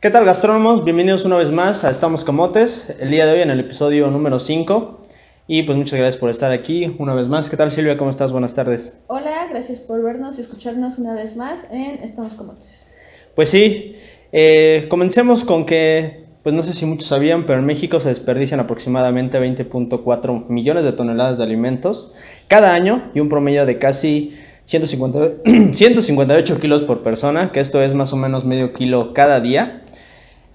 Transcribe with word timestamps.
¿Qué 0.00 0.08
tal 0.08 0.24
gastrónomos? 0.24 0.82
Bienvenidos 0.82 1.26
una 1.26 1.36
vez 1.36 1.50
más 1.50 1.84
a 1.84 1.90
Estamos 1.90 2.24
Camotes, 2.24 2.88
el 3.00 3.10
día 3.10 3.26
de 3.26 3.32
hoy 3.32 3.40
en 3.42 3.50
el 3.50 3.60
episodio 3.60 4.10
número 4.10 4.38
5. 4.38 4.98
Y 5.46 5.64
pues 5.64 5.76
muchas 5.76 5.98
gracias 5.98 6.16
por 6.16 6.30
estar 6.30 6.50
aquí 6.52 6.96
una 6.98 7.12
vez 7.12 7.28
más. 7.28 7.50
¿Qué 7.50 7.58
tal 7.58 7.70
Silvia? 7.70 7.98
¿Cómo 7.98 8.08
estás? 8.08 8.32
Buenas 8.32 8.54
tardes. 8.54 9.02
Hola, 9.08 9.46
gracias 9.50 9.78
por 9.80 10.02
vernos 10.02 10.38
y 10.38 10.40
escucharnos 10.40 10.98
una 10.98 11.12
vez 11.12 11.36
más 11.36 11.66
en 11.70 12.02
Estamos 12.02 12.32
Camotes. 12.32 12.86
Pues 13.34 13.50
sí, 13.50 13.94
eh, 14.32 14.86
comencemos 14.88 15.44
con 15.44 15.66
que, 15.66 16.24
pues 16.42 16.54
no 16.54 16.62
sé 16.62 16.72
si 16.72 16.86
muchos 16.86 17.06
sabían, 17.06 17.44
pero 17.44 17.58
en 17.58 17.66
México 17.66 18.00
se 18.00 18.08
desperdician 18.08 18.58
aproximadamente 18.58 19.38
20.4 19.38 20.46
millones 20.48 20.84
de 20.84 20.92
toneladas 20.92 21.36
de 21.36 21.44
alimentos 21.44 22.14
cada 22.48 22.72
año 22.72 23.10
y 23.14 23.20
un 23.20 23.28
promedio 23.28 23.66
de 23.66 23.78
casi 23.78 24.34
150, 24.64 25.74
158 25.74 26.58
kilos 26.60 26.84
por 26.84 27.02
persona, 27.02 27.52
que 27.52 27.60
esto 27.60 27.82
es 27.82 27.92
más 27.92 28.14
o 28.14 28.16
menos 28.16 28.46
medio 28.46 28.72
kilo 28.72 29.12
cada 29.12 29.40
día. 29.40 29.82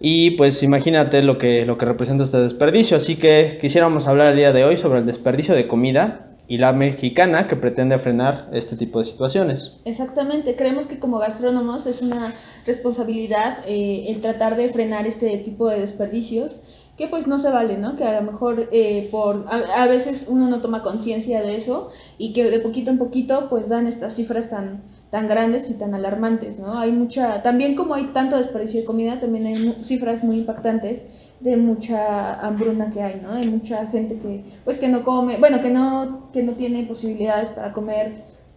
Y 0.08 0.30
pues 0.38 0.62
imagínate 0.62 1.24
lo 1.24 1.40
que, 1.40 1.66
lo 1.66 1.80
que 1.80 1.86
representa 1.88 2.24
este 2.24 2.38
desperdicio. 2.38 2.96
Así 2.96 3.16
que 3.16 3.58
quisiéramos 3.60 4.08
hablar 4.08 4.30
el 4.30 4.36
día 4.36 4.54
de 4.54 4.64
hoy 4.64 4.78
sobre 4.78 5.00
el 5.00 5.08
desperdicio 5.08 5.56
de 5.56 5.66
comida 5.66 6.28
y 6.48 6.60
la 6.60 6.74
mexicana 6.74 7.48
que 7.48 7.56
pretende 7.56 7.98
frenar 7.98 8.48
este 8.54 8.78
tipo 8.78 9.00
de 9.00 9.06
situaciones. 9.06 9.78
Exactamente, 9.84 10.56
creemos 10.56 10.86
que 10.86 11.00
como 11.00 11.18
gastrónomos 11.18 11.88
es 11.88 12.04
una 12.04 12.32
responsabilidad 12.68 13.58
eh, 13.66 14.06
el 14.10 14.22
tratar 14.22 14.58
de 14.58 14.70
frenar 14.70 15.08
este 15.08 15.36
tipo 15.40 15.68
de 15.70 15.80
desperdicios 15.80 16.58
que 17.00 17.08
pues 17.08 17.26
no 17.26 17.40
se 17.40 17.50
vale, 17.50 17.80
¿no? 17.80 17.96
Que 17.96 18.04
a 18.04 18.22
lo 18.22 18.32
mejor 18.32 18.70
eh, 18.72 19.10
por 19.12 19.46
a, 19.50 19.88
veces 19.88 20.28
uno 20.30 20.48
no 20.48 20.62
toma 20.62 20.84
conciencia 20.84 21.42
de 21.42 21.58
eso 21.58 21.92
y 22.20 22.32
que 22.34 22.50
de 22.50 22.60
poquito 22.60 22.92
en 22.92 23.00
poquito 23.00 23.50
pues 23.50 23.70
dan 23.70 23.88
estas 23.88 24.16
cifras 24.16 24.50
tan 24.50 24.84
tan 25.10 25.28
grandes 25.28 25.70
y 25.70 25.76
tan 25.76 25.94
alarmantes, 25.94 26.60
¿no? 26.60 26.78
Hay 26.78 26.92
mucha 26.92 27.42
también 27.42 27.76
como 27.76 27.94
hay 27.94 28.06
tanto 28.06 28.38
desperdicio 28.38 28.82
de 28.82 28.86
comida, 28.86 29.20
también 29.20 29.46
hay 29.46 29.56
cifras 29.80 30.24
muy 30.24 30.38
impactantes 30.38 31.06
de 31.40 31.58
mucha 31.58 32.40
hambruna 32.46 32.90
que 32.90 33.02
hay, 33.02 33.22
¿no? 33.22 33.32
Hay 33.32 33.48
mucha 33.48 33.86
gente 33.88 34.18
que 34.18 34.44
pues 34.64 34.78
que 34.78 34.88
no 34.88 35.04
come, 35.04 35.38
bueno, 35.38 35.62
que 35.62 35.70
no 35.70 36.30
que 36.34 36.44
no 36.44 36.54
tiene 36.54 36.84
posibilidades 36.84 37.50
para 37.50 37.74
comer 37.74 38.12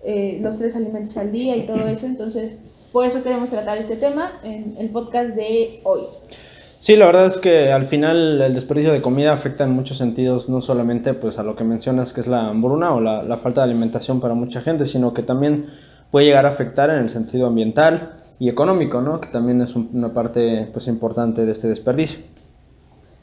eh, 0.05 0.39
los 0.41 0.59
tres 0.59 0.77
alimentos 0.77 1.17
al 1.17 1.33
día 1.33 1.57
y 1.57 1.67
todo 1.67 1.87
eso, 1.87 2.07
entonces 2.07 2.57
por 2.93 3.05
eso 3.05 3.23
queremos 3.23 3.51
tratar 3.51 3.79
este 3.79 3.97
tema 3.97 4.33
en 4.43 4.75
el 4.79 4.89
podcast 4.89 5.35
de 5.37 5.81
hoy. 5.85 6.03
Sí, 6.81 6.95
la 6.95 7.07
verdad 7.07 7.27
es 7.27 7.39
que 7.39 7.73
al 7.73 7.87
final 7.87 8.41
el 8.41 8.55
desperdicio 8.55 8.93
de 8.93 9.03
comida 9.03 9.33
afecta 9.33 9.65
en 9.65 9.73
muchos 9.73 9.99
sentidos, 9.99 10.49
no 10.49 10.61
solamente 10.61 11.13
pues 11.13 11.39
a 11.39 11.43
lo 11.43 11.57
que 11.57 11.65
mencionas 11.65 12.13
que 12.13 12.21
es 12.21 12.29
la 12.29 12.49
hambruna 12.49 12.95
o 12.95 13.01
la, 13.01 13.37
falta 13.39 13.63
de 13.63 13.73
alimentación 13.73 14.21
para 14.21 14.35
mucha 14.35 14.61
gente, 14.61 14.85
sino 14.85 15.13
que 15.13 15.23
también 15.23 15.67
puede 16.11 16.27
llegar 16.27 16.47
a 16.47 16.51
afectar 16.51 16.91
en 16.91 16.99
el 16.99 17.11
sentido 17.11 17.47
ambiental 17.47 18.17
y 18.39 18.49
económico, 18.49 19.01
¿no? 19.01 19.21
Que 19.21 19.29
también 19.29 19.61
es 19.61 19.75
una 19.75 20.15
parte 20.15 20.69
pues 20.73 20.87
importante 20.87 21.45
de 21.45 21.53
este 21.53 21.69
desperdicio. 21.69 22.21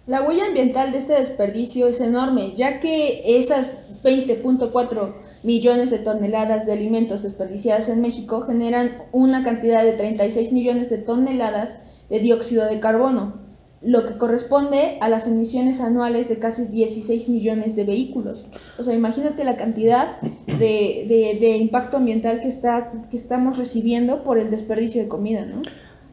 La 0.08 0.22
huella 0.22 0.46
ambiental 0.46 0.92
de 0.92 1.00
este 1.00 1.14
desperdicio 1.14 1.88
es 1.88 2.00
enorme, 2.00 2.54
ya 2.56 2.80
que 2.80 3.40
esas 3.40 4.04
20.4 4.04 5.14
millones 5.42 5.90
de 5.90 5.98
toneladas 5.98 6.68
de 6.68 6.74
alimentos 6.74 7.24
desperdiciadas 7.24 7.90
en 7.90 8.02
México 8.02 8.42
generan 8.42 9.04
una 9.12 9.44
cantidad 9.44 9.84
de 9.84 9.94
36 9.94 10.52
millones 10.52 10.92
de 10.92 11.00
toneladas 11.00 11.78
de 12.10 12.20
dióxido 12.20 12.66
de 12.66 12.80
carbono, 12.80 13.45
lo 13.82 14.06
que 14.06 14.18
corresponde 14.18 14.98
a 15.02 15.10
las 15.10 15.28
emisiones 15.28 15.80
anuales 15.80 16.30
de 16.30 16.40
casi 16.40 16.66
16 16.66 17.30
millones 17.30 17.76
de 17.76 17.84
vehículos. 17.84 18.46
O 18.80 18.84
sea, 18.84 18.94
imagínate 18.94 19.44
la 19.44 19.58
cantidad 19.58 20.20
de, 20.22 21.38
de, 21.40 21.58
impacto 21.58 21.98
ambiental 21.98 22.40
que, 22.40 22.48
está, 22.48 22.92
que 23.10 23.18
estamos 23.18 23.58
recibiendo 23.58 24.24
por 24.24 24.40
el 24.40 24.50
desperdicio 24.50 25.02
de 25.02 25.08
comida, 25.08 25.46
¿no? 25.46 25.62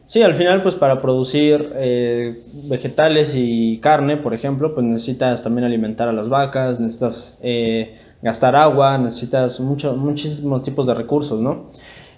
Sí, 0.05 0.21
al 0.21 0.35
final, 0.35 0.61
pues 0.61 0.75
para 0.75 1.01
producir 1.01 1.71
eh, 1.75 2.41
vegetales 2.65 3.33
y 3.35 3.79
carne, 3.79 4.17
por 4.17 4.33
ejemplo, 4.33 4.73
pues 4.73 4.85
necesitas 4.85 5.43
también 5.43 5.65
alimentar 5.65 6.09
a 6.09 6.13
las 6.13 6.27
vacas, 6.27 6.79
necesitas 6.79 7.39
eh, 7.41 7.95
gastar 8.21 8.55
agua, 8.55 8.97
necesitas 8.97 9.59
mucho, 9.61 9.95
muchísimos 9.95 10.61
tipos 10.63 10.87
de 10.87 10.93
recursos, 10.93 11.39
¿no? 11.39 11.69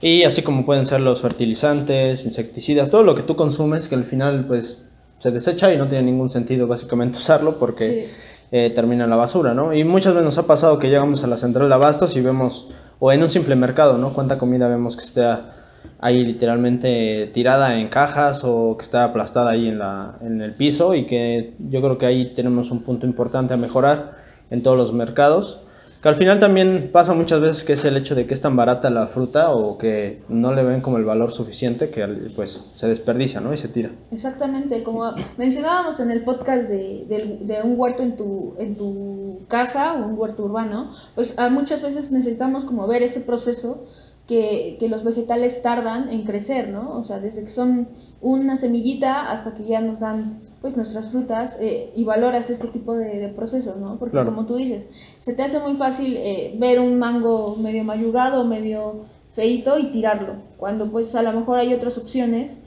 Y 0.02 0.24
así 0.24 0.42
como 0.42 0.66
pueden 0.66 0.86
ser 0.86 1.02
los 1.02 1.22
fertilizantes, 1.22 2.26
insecticidas, 2.26 2.90
todo 2.90 3.04
lo 3.04 3.16
que 3.16 3.22
tú 3.22 3.36
consumes 3.36 3.88
que 3.88 3.96
al 3.96 4.04
final 4.04 4.46
pues 4.46 4.92
se 5.20 5.32
desecha 5.32 5.74
y 5.74 5.78
no 5.78 5.88
tiene 5.88 6.04
ningún 6.06 6.30
sentido 6.30 6.68
básicamente 6.68 7.18
usarlo 7.18 7.58
porque 7.58 8.10
eh, 8.52 8.70
termina 8.70 9.06
en 9.06 9.10
la 9.10 9.16
basura, 9.16 9.54
¿no? 9.54 9.74
Y 9.74 9.84
muchas 9.84 10.14
veces 10.14 10.26
nos 10.26 10.38
ha 10.38 10.48
pasado 10.48 10.80
que 10.80 10.90
llegamos 10.90 11.24
a 11.24 11.28
la 11.28 11.38
central 11.38 11.68
de 11.68 11.76
abastos 11.76 12.16
y 12.16 12.22
vemos, 12.22 12.70
o 13.00 13.12
en 13.12 13.24
un 13.24 13.30
simple 13.30 13.56
mercado, 13.56 13.98
¿no? 13.98 14.14
Cuánta 14.14 14.38
comida 14.38 14.68
vemos 14.68 14.96
que 14.96 15.04
está 15.04 15.54
ahí 16.00 16.24
literalmente 16.24 17.30
tirada 17.34 17.80
en 17.80 17.88
cajas 17.88 18.44
o 18.44 18.78
que 18.78 18.84
está 18.84 19.04
aplastada 19.04 19.52
ahí 19.52 19.68
en, 19.68 19.80
la, 19.80 20.18
en 20.22 20.42
el 20.42 20.54
piso 20.54 20.94
y 20.94 21.06
que 21.06 21.56
yo 21.60 21.82
creo 21.82 21.98
que 21.98 22.06
ahí 22.06 22.34
tenemos 22.36 22.72
un 22.72 22.84
punto 22.84 23.06
importante 23.06 23.54
a 23.54 23.58
mejorar 23.58 24.18
en 24.50 24.62
todos 24.62 24.78
los 24.78 24.94
mercados 24.94 25.65
que 26.06 26.10
al 26.10 26.16
final 26.18 26.40
también 26.40 26.92
pasa 26.94 27.16
muchas 27.16 27.42
veces 27.42 27.64
que 27.64 27.74
es 27.74 27.84
el 27.84 27.98
hecho 27.98 28.14
de 28.14 28.28
que 28.28 28.36
es 28.36 28.42
tan 28.42 28.56
barata 28.56 28.92
la 28.92 29.08
fruta 29.08 29.50
o 29.50 29.76
que 29.80 30.22
no 30.30 30.54
le 30.54 30.64
ven 30.64 30.80
como 30.80 30.98
el 30.98 31.04
valor 31.04 31.32
suficiente 31.32 31.90
que 31.90 32.06
pues 32.36 32.74
se 32.76 32.88
desperdicia, 32.88 33.42
¿no? 33.42 33.52
Y 33.52 33.58
se 33.58 33.70
tira. 33.70 33.90
Exactamente, 34.12 34.84
como 34.84 35.16
mencionábamos 35.38 36.00
en 36.00 36.12
el 36.12 36.24
podcast 36.24 36.70
de, 36.70 37.08
de, 37.42 37.62
un 37.64 37.74
huerto 37.76 38.04
en 38.04 38.16
tu, 38.16 38.54
en 38.60 38.76
tu 38.76 39.40
casa, 39.48 39.94
un 39.94 40.16
huerto 40.16 40.44
urbano, 40.44 40.92
pues 41.16 41.36
muchas 41.50 41.82
veces 41.82 42.12
necesitamos 42.12 42.66
como 42.66 42.86
ver 42.86 43.02
ese 43.02 43.22
proceso 43.22 43.88
que, 44.28 44.78
que 44.80 44.88
los 44.88 45.04
vegetales 45.04 45.64
tardan 45.64 46.10
en 46.10 46.22
crecer, 46.22 46.70
¿no? 46.70 47.00
O 47.00 47.02
sea, 47.02 47.18
desde 47.18 47.44
que 47.44 47.50
son 47.50 47.88
una 48.22 48.58
semillita 48.58 49.32
hasta 49.32 49.56
que 49.56 49.66
ya 49.66 49.82
nos 49.82 50.02
dan 50.02 50.22
pues 50.66 50.76
nuestras 50.76 51.12
frutas 51.12 51.58
eh, 51.62 51.92
y 51.96 52.04
valoras 52.06 52.50
ese 52.50 52.66
tipo 52.70 52.96
de, 52.96 53.32
procesos, 53.36 53.78
¿no? 53.78 54.00
Porque 54.00 54.18
como 54.26 54.48
tú 54.48 54.56
dices, 54.56 54.88
se 55.20 55.36
te 55.36 55.44
hace 55.44 55.60
muy 55.60 55.76
fácil 55.76 56.18
eh, 56.18 56.56
ver 56.58 56.80
un 56.80 56.98
mango 56.98 57.56
medio 57.58 57.84
mayugado, 57.84 58.44
medio 58.46 59.02
feito 59.30 59.78
y 59.78 59.92
tirarlo, 59.92 60.38
cuando 60.58 60.90
pues 60.90 61.14
a 61.14 61.22
lo 61.22 61.34
mejor 61.34 61.60
hay 61.60 61.72
otras 61.72 62.00
opciones 62.00 62.58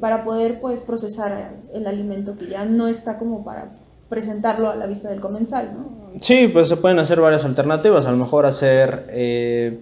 para 0.00 0.22
poder 0.22 0.60
pues 0.60 0.82
procesar 0.82 1.62
el 1.72 1.86
alimento 1.86 2.36
que 2.36 2.46
ya 2.46 2.66
no 2.66 2.88
está 2.88 3.16
como 3.16 3.42
para 3.42 3.74
presentarlo 4.10 4.68
a 4.68 4.76
la 4.76 4.86
vista 4.86 5.08
del 5.08 5.22
comensal, 5.22 5.72
¿no? 5.72 6.20
Sí, 6.20 6.48
pues 6.48 6.68
se 6.68 6.76
pueden 6.76 6.98
hacer 6.98 7.22
varias 7.22 7.46
alternativas, 7.46 8.04
a 8.04 8.10
lo 8.10 8.18
mejor 8.18 8.44
hacer... 8.44 9.06
Eh 9.08 9.80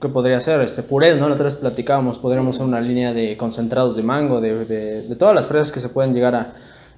¿Qué 0.00 0.10
podría 0.10 0.38
ser? 0.38 0.60
Este, 0.60 0.82
purés, 0.82 1.18
¿no? 1.18 1.28
La 1.28 1.34
otra 1.34 1.46
vez 1.46 1.54
platicábamos, 1.54 2.18
podríamos 2.18 2.56
hacer 2.56 2.66
una 2.66 2.80
línea 2.82 3.14
de 3.14 3.38
concentrados 3.38 3.96
de 3.96 4.02
mango, 4.02 4.42
de, 4.42 4.66
de, 4.66 5.00
de 5.00 5.16
todas 5.16 5.34
las 5.34 5.46
fresas 5.46 5.72
que 5.72 5.80
se 5.80 5.88
pueden 5.88 6.12
llegar 6.12 6.34
a, 6.34 6.52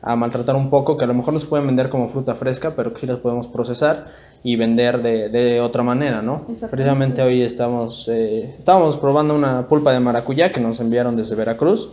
a 0.06 0.14
maltratar 0.14 0.54
un 0.54 0.70
poco, 0.70 0.96
que 0.96 1.02
a 1.02 1.08
lo 1.08 1.14
mejor 1.14 1.34
no 1.34 1.40
se 1.40 1.48
pueden 1.48 1.66
vender 1.66 1.88
como 1.88 2.08
fruta 2.08 2.36
fresca, 2.36 2.74
pero 2.76 2.94
que 2.94 3.00
sí 3.00 3.06
las 3.08 3.18
podemos 3.18 3.48
procesar 3.48 4.04
y 4.44 4.54
vender 4.54 5.02
de, 5.02 5.28
de 5.30 5.60
otra 5.60 5.82
manera, 5.82 6.22
¿no? 6.22 6.46
Precisamente 6.70 7.22
hoy 7.22 7.42
estamos, 7.42 8.06
eh, 8.06 8.54
estábamos 8.56 8.98
probando 8.98 9.34
una 9.34 9.66
pulpa 9.66 9.92
de 9.92 9.98
maracuyá 9.98 10.52
que 10.52 10.60
nos 10.60 10.78
enviaron 10.78 11.16
desde 11.16 11.34
Veracruz. 11.34 11.88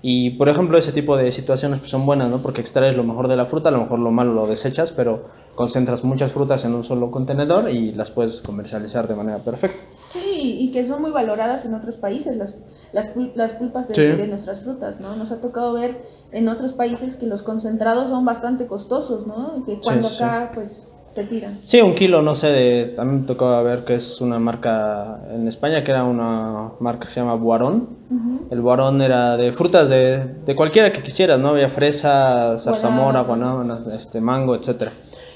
Y 0.00 0.30
por 0.30 0.48
ejemplo, 0.48 0.78
ese 0.78 0.92
tipo 0.92 1.18
de 1.18 1.30
situaciones 1.30 1.80
pues, 1.80 1.90
son 1.90 2.06
buenas, 2.06 2.30
¿no? 2.30 2.38
Porque 2.38 2.62
extraes 2.62 2.96
lo 2.96 3.04
mejor 3.04 3.28
de 3.28 3.36
la 3.36 3.44
fruta, 3.44 3.68
a 3.68 3.72
lo 3.72 3.80
mejor 3.80 3.98
lo 3.98 4.12
malo 4.12 4.32
lo 4.32 4.46
desechas, 4.46 4.90
pero 4.90 5.26
concentras 5.54 6.04
muchas 6.04 6.32
frutas 6.32 6.64
en 6.64 6.74
un 6.74 6.84
solo 6.84 7.10
contenedor 7.10 7.68
y 7.68 7.92
las 7.92 8.10
puedes 8.10 8.40
comercializar 8.40 9.06
de 9.06 9.14
manera 9.14 9.38
perfecta. 9.38 9.82
Sí, 10.10 10.56
y 10.60 10.72
que 10.72 10.86
son 10.86 11.02
muy 11.02 11.10
valoradas 11.10 11.66
en 11.66 11.74
otros 11.74 11.98
países 11.98 12.34
las, 12.38 12.54
las, 12.92 13.10
las 13.34 13.52
pulpas 13.54 13.88
de, 13.88 14.26
nuestras 14.26 14.60
frutas, 14.60 15.00
¿no? 15.00 15.16
Nos 15.16 15.32
ha 15.32 15.40
tocado 15.40 15.72
ver 15.72 16.00
en 16.32 16.48
otros 16.48 16.72
países 16.72 17.16
que 17.16 17.26
los 17.26 17.42
concentrados 17.42 18.08
son 18.08 18.24
bastante 18.24 18.66
costosos, 18.66 19.26
¿no? 19.26 19.54
Y 19.58 19.62
que 19.62 19.80
cuando 19.80 20.08
acá, 20.08 20.50
pues, 20.54 20.88
se 21.10 21.24
tiran. 21.24 21.56
Sí, 21.64 21.80
un 21.80 21.94
kilo, 21.94 22.22
no 22.22 22.34
sé, 22.34 22.48
de, 22.48 22.92
también 22.94 23.22
me 23.22 23.26
tocó 23.26 23.62
ver 23.62 23.84
que 23.84 23.94
es 23.94 24.20
una 24.20 24.38
marca 24.38 25.20
en 25.34 25.48
España, 25.48 25.82
que 25.82 25.90
era 25.90 26.04
una 26.04 26.72
marca 26.80 27.06
que 27.06 27.12
se 27.12 27.20
llama 27.20 27.34
Buarón. 27.34 27.96
El 28.50 28.60
Buarón 28.60 29.02
era 29.02 29.36
de 29.36 29.52
frutas 29.52 29.88
de, 29.88 30.24
de 30.24 30.54
cualquiera 30.54 30.92
que 30.92 31.02
quisieras, 31.02 31.38
¿no? 31.38 31.48
Había 31.48 31.68
fresa, 31.68 32.58
zarzamora, 32.58 33.22
guanábana, 33.22 33.78
este, 33.94 34.20
mango, 34.20 34.54
etcétera. 34.54 34.92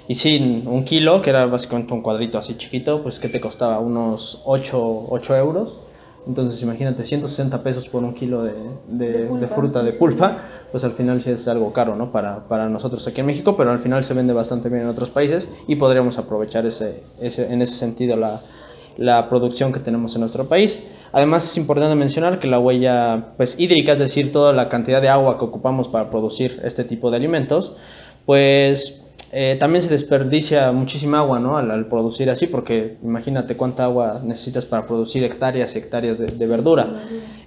Y 0.08 0.14
sí, 0.14 0.62
un 0.66 0.84
kilo, 0.84 1.22
que 1.22 1.31
era 1.31 1.46
básicamente 1.46 1.94
un 1.94 2.02
cuadrito 2.02 2.38
así 2.38 2.56
chiquito, 2.56 3.02
pues 3.02 3.19
que 3.19 3.28
te 3.28 3.40
costaba 3.40 3.78
unos 3.78 4.43
8, 4.44 5.06
8 5.10 5.37
euros. 5.37 5.81
Entonces 6.26 6.62
imagínate, 6.62 7.04
160 7.04 7.62
pesos 7.62 7.88
por 7.88 8.04
un 8.04 8.14
kilo 8.14 8.44
de, 8.44 8.52
de, 8.88 9.48
fruta, 9.48 9.82
de 9.82 9.92
pulpa, 9.92 10.38
pues 10.70 10.84
al 10.84 10.92
final 10.92 11.20
sí 11.20 11.30
es 11.30 11.48
algo 11.48 11.72
caro, 11.72 11.96
¿no? 11.96 12.12
Para, 12.12 12.46
para, 12.46 12.69
nosotros 12.69 13.06
aquí 13.08 13.20
en 13.20 13.26
México, 13.26 13.56
pero 13.56 13.72
al 13.72 13.80
final 13.80 14.04
se 14.04 14.14
vende 14.14 14.32
bastante 14.32 14.69
bien 14.69 14.82
en 14.82 14.88
otros 14.88 15.10
países 15.10 15.50
y 15.66 15.76
podríamos 15.76 16.19
aprovechar 16.19 16.64
ese, 16.64 17.02
ese, 17.20 17.52
en 17.52 17.60
ese 17.60 17.74
sentido 17.74 18.16
la, 18.16 18.40
la 18.96 19.28
producción 19.28 19.72
que 19.72 19.80
tenemos 19.80 20.14
en 20.14 20.20
nuestro 20.20 20.46
país. 20.46 20.84
Además 21.12 21.44
es 21.44 21.56
importante 21.56 21.94
mencionar 21.96 22.38
que 22.38 22.46
la 22.46 22.60
huella 22.60 23.26
pues, 23.36 23.58
hídrica, 23.58 23.92
es 23.92 23.98
decir, 23.98 24.32
toda 24.32 24.52
la 24.52 24.68
cantidad 24.68 25.02
de 25.02 25.08
agua 25.08 25.38
que 25.38 25.44
ocupamos 25.44 25.88
para 25.88 26.08
producir 26.10 26.60
este 26.64 26.84
tipo 26.84 27.10
de 27.10 27.16
alimentos, 27.16 27.76
pues 28.26 29.01
eh, 29.32 29.56
también 29.58 29.82
se 29.82 29.88
desperdicia 29.88 30.73
muchísima 30.73 31.19
agua 31.20 31.40
¿no? 31.40 31.56
al, 31.56 31.87
producir 31.87 32.29
así, 32.29 32.46
porque 32.46 32.99
imagínate 33.02 33.56
cuánta 33.56 33.84
agua 33.84 34.20
necesitas 34.23 34.67
para 34.67 34.87
producir 34.87 35.25
hectáreas 35.25 35.75
y 35.75 35.79
hectáreas 35.79 36.19
de, 36.19 36.46
verdura. 36.46 36.87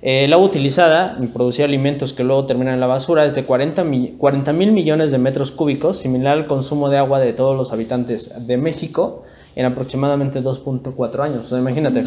el 0.02 0.34
agua 0.34 0.48
utilizada 0.48 1.16
en 1.20 1.28
producir 1.28 1.64
alimentos 1.64 2.14
que 2.14 2.24
luego 2.24 2.48
terminan 2.48 2.74
en 2.74 2.80
la 2.80 2.88
basura 2.88 3.26
es 3.26 3.36
de 3.36 3.44
40 3.44 3.84
mil 3.84 4.72
millones 4.72 5.12
de 5.12 5.20
metros 5.20 5.52
cúbicos, 5.52 5.98
similar 5.98 6.38
al 6.38 6.48
consumo 6.48 6.90
de 6.90 6.98
agua 6.98 7.20
de 7.20 7.34
todos 7.34 7.56
los 7.56 7.72
habitantes 7.72 8.48
de 8.48 8.58
México 8.58 9.24
en 9.56 9.66
aproximadamente 9.66 10.42
2.4 10.42 11.20
años. 11.20 11.52
O 11.52 11.58
imagínate, 11.58 12.04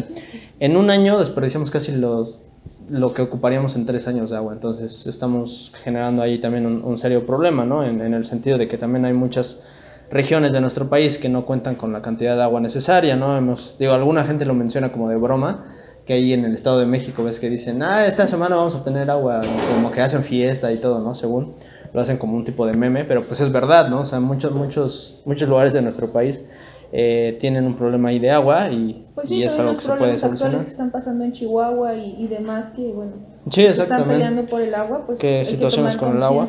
en 0.59 0.77
un 0.77 0.89
año 0.89 1.17
desperdiciamos 1.19 1.71
casi 1.71 1.93
los, 1.93 2.41
lo 2.89 3.13
que 3.13 3.21
ocuparíamos 3.21 3.75
en 3.75 3.85
tres 3.85 4.07
años 4.07 4.29
de 4.29 4.37
agua. 4.37 4.53
Entonces 4.53 5.07
estamos 5.07 5.71
generando 5.83 6.21
ahí 6.21 6.37
también 6.37 6.65
un, 6.65 6.97
serio 6.97 7.25
problema, 7.25 7.65
¿no? 7.65 7.83
En, 7.83 8.01
el 8.01 8.25
sentido 8.25 8.57
de 8.57 8.67
que 8.67 8.77
también 8.77 9.05
hay 9.05 9.13
muchas 9.13 9.63
regiones 10.11 10.53
de 10.53 10.61
nuestro 10.61 10.89
país 10.89 11.17
que 11.17 11.29
no 11.29 11.45
cuentan 11.45 11.75
con 11.75 11.93
la 11.93 12.01
cantidad 12.01 12.35
de 12.35 12.43
agua 12.43 12.59
necesaria, 12.59 13.15
¿no? 13.15 13.55
Digo, 13.77 13.93
alguna 13.93 14.23
gente 14.23 14.45
lo 14.45 14.53
menciona 14.53 14.91
como 14.91 15.09
de 15.09 15.17
broma, 15.17 15.65
que 16.05 16.13
ahí 16.13 16.33
en 16.33 16.45
el 16.45 16.55
Estado 16.55 16.79
de 16.79 16.87
México 16.87 17.23
ves 17.23 17.39
que 17.39 17.49
dicen, 17.49 17.83
ah, 17.83 18.05
esta 18.05 18.25
semana 18.25 18.55
vamos 18.55 18.75
a 18.75 18.83
tener 18.83 19.09
agua, 19.11 19.41
como 19.75 19.91
que 19.91 20.01
hacen 20.01 20.23
fiesta 20.23 20.71
y 20.71 20.77
todo, 20.77 20.99
¿no? 20.99 21.13
Según 21.13 21.53
lo 21.93 22.01
hacen 22.01 22.17
como 22.17 22.35
un 22.35 22.45
tipo 22.45 22.65
de 22.65 22.73
meme, 22.73 23.03
pero 23.03 23.23
pues 23.23 23.41
es 23.41 23.51
verdad, 23.51 23.89
¿no? 23.89 24.01
O 24.01 24.05
sea, 24.05 24.19
muchos, 24.19 24.53
muchos, 24.53 25.19
muchos 25.25 25.47
lugares 25.47 25.73
de 25.73 25.81
nuestro 25.81 26.11
país 26.11 26.45
eh, 26.91 27.37
tienen 27.39 27.65
un 27.65 27.75
problema 27.75 28.09
ahí 28.09 28.19
de 28.19 28.31
agua 28.31 28.69
y, 28.69 29.07
pues 29.13 29.29
y 29.29 29.43
es 29.43 29.57
algo 29.59 29.75
que 29.75 29.81
se 29.81 29.91
puede 29.93 30.17
solucionar. 30.17 30.61
que 30.61 30.69
están 30.69 30.91
pasando 30.91 31.23
en 31.23 31.33
Chihuahua 31.33 31.95
y, 31.95 32.15
y 32.17 32.27
demás 32.27 32.71
que, 32.71 32.91
bueno, 32.91 33.13
sí, 33.51 33.65
están 33.65 34.07
peleando 34.07 34.45
por 34.47 34.61
el 34.61 34.73
agua, 34.73 35.05
pues 35.05 35.19
¿Qué 35.19 35.45
situaciones 35.45 35.97
con 35.97 36.17
el 36.17 36.23
agua? 36.23 36.47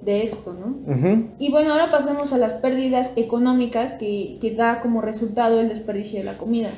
de 0.00 0.22
esto, 0.22 0.54
¿no? 0.54 0.78
Y 1.38 1.50
bueno, 1.50 1.72
ahora 1.72 1.90
pasamos 1.90 2.32
a 2.32 2.38
las 2.38 2.54
pérdidas 2.54 3.12
económicas 3.16 3.94
que, 3.94 4.38
que 4.40 4.54
da 4.54 4.80
como 4.80 5.00
resultado 5.00 5.60
el 5.60 5.68
desperdicio 5.68 6.20
de 6.20 6.24
la 6.24 6.34
comida. 6.34 6.70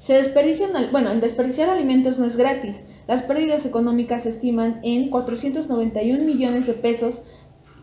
Se 0.00 0.14
desperdician, 0.14 0.70
bueno, 0.90 1.12
el 1.12 1.20
desperdiciar 1.20 1.70
alimentos 1.70 2.18
no 2.18 2.26
es 2.26 2.36
gratis. 2.36 2.82
Las 3.06 3.22
pérdidas 3.22 3.64
económicas 3.64 4.24
se 4.24 4.30
estiman 4.30 4.80
en 4.82 5.08
491 5.08 6.24
millones 6.24 6.66
de 6.66 6.74
pesos, 6.74 7.20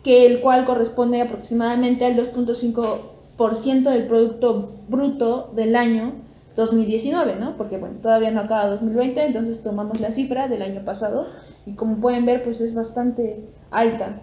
que 0.04 0.26
el 0.28 0.40
cual 0.40 0.66
corresponde 0.66 1.22
aproximadamente 1.22 2.06
al 2.06 2.16
2.5% 2.16 3.00
del 3.38 4.08
producto 4.08 4.70
bruto 4.88 5.52
del 5.56 5.76
año 5.76 6.14
2019, 6.56 7.38
¿no? 7.40 7.58
Porque 7.58 7.78
bueno, 7.78 7.96
todavía 8.02 8.32
no 8.32 8.42
acaba 8.42 8.68
2020, 8.68 9.24
entonces 9.24 9.64
tomamos 9.64 10.00
la 10.00 10.12
cifra 10.12 10.48
del 10.48 10.62
año 10.62 10.82
pasado 10.86 11.26
y 11.66 11.74
como 11.74 11.98
pueden 11.98 12.26
ver, 12.26 12.44
pues 12.44 12.62
es 12.62 12.76
bastante 12.76 13.44
alta. 13.72 14.22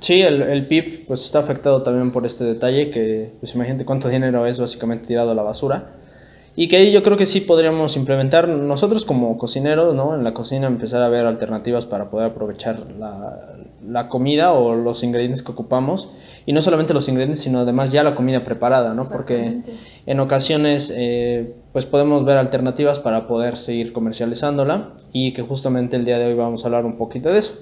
Sí, 0.00 0.22
el, 0.22 0.42
el 0.42 0.64
PIB 0.64 1.06
pues 1.06 1.24
está 1.24 1.38
afectado 1.40 1.82
también 1.82 2.10
por 2.10 2.24
este 2.24 2.44
detalle 2.44 2.90
que 2.90 3.32
pues 3.40 3.54
imagínate 3.54 3.84
cuánto 3.84 4.08
dinero 4.08 4.46
es 4.46 4.58
básicamente 4.58 5.06
tirado 5.06 5.30
a 5.30 5.34
la 5.34 5.42
basura 5.42 5.92
y 6.56 6.68
que 6.68 6.78
ahí 6.78 6.90
yo 6.90 7.02
creo 7.02 7.18
que 7.18 7.26
sí 7.26 7.42
podríamos 7.42 7.96
implementar 7.96 8.48
nosotros 8.48 9.04
como 9.04 9.36
cocineros, 9.36 9.94
¿no? 9.94 10.14
En 10.14 10.24
la 10.24 10.32
cocina 10.32 10.66
empezar 10.66 11.02
a 11.02 11.08
ver 11.10 11.26
alternativas 11.26 11.84
para 11.84 12.08
poder 12.08 12.30
aprovechar 12.30 12.78
la, 12.98 13.56
la 13.88 14.08
comida 14.08 14.52
o 14.52 14.74
los 14.74 15.02
ingredientes 15.02 15.42
que 15.42 15.52
ocupamos. 15.52 16.10
Y 16.44 16.52
no 16.52 16.62
solamente 16.62 16.94
los 16.94 17.08
ingredientes, 17.08 17.40
sino 17.40 17.60
además 17.60 17.90
ya 17.90 18.04
la 18.04 18.14
comida 18.14 18.44
preparada, 18.44 18.94
¿no? 18.94 19.08
Porque 19.08 19.62
en 20.06 20.20
ocasiones 20.20 20.92
eh, 20.94 21.52
pues 21.72 21.86
podemos 21.86 22.24
ver 22.24 22.38
alternativas 22.38 23.00
para 23.00 23.26
poder 23.26 23.56
seguir 23.56 23.92
comercializándola 23.92 24.90
y 25.12 25.32
que 25.32 25.42
justamente 25.42 25.96
el 25.96 26.04
día 26.04 26.18
de 26.18 26.26
hoy 26.26 26.34
vamos 26.34 26.64
a 26.64 26.68
hablar 26.68 26.84
un 26.84 26.96
poquito 26.96 27.32
de 27.32 27.38
eso. 27.38 27.54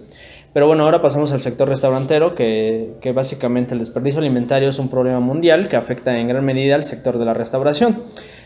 Pero 0.52 0.66
bueno, 0.68 0.84
ahora 0.84 1.02
pasamos 1.02 1.32
al 1.32 1.40
sector 1.40 1.68
restaurantero, 1.68 2.34
que, 2.36 2.92
que, 3.00 3.10
básicamente 3.10 3.72
el 3.72 3.80
desperdicio 3.80 4.20
alimentario 4.20 4.68
es 4.68 4.78
un 4.78 4.88
problema 4.88 5.18
mundial 5.18 5.68
que 5.68 5.74
afecta 5.74 6.16
en 6.16 6.28
gran 6.28 6.44
medida 6.44 6.76
al 6.76 6.84
sector 6.84 7.18
de 7.18 7.24
la 7.24 7.34
restauración. 7.34 7.96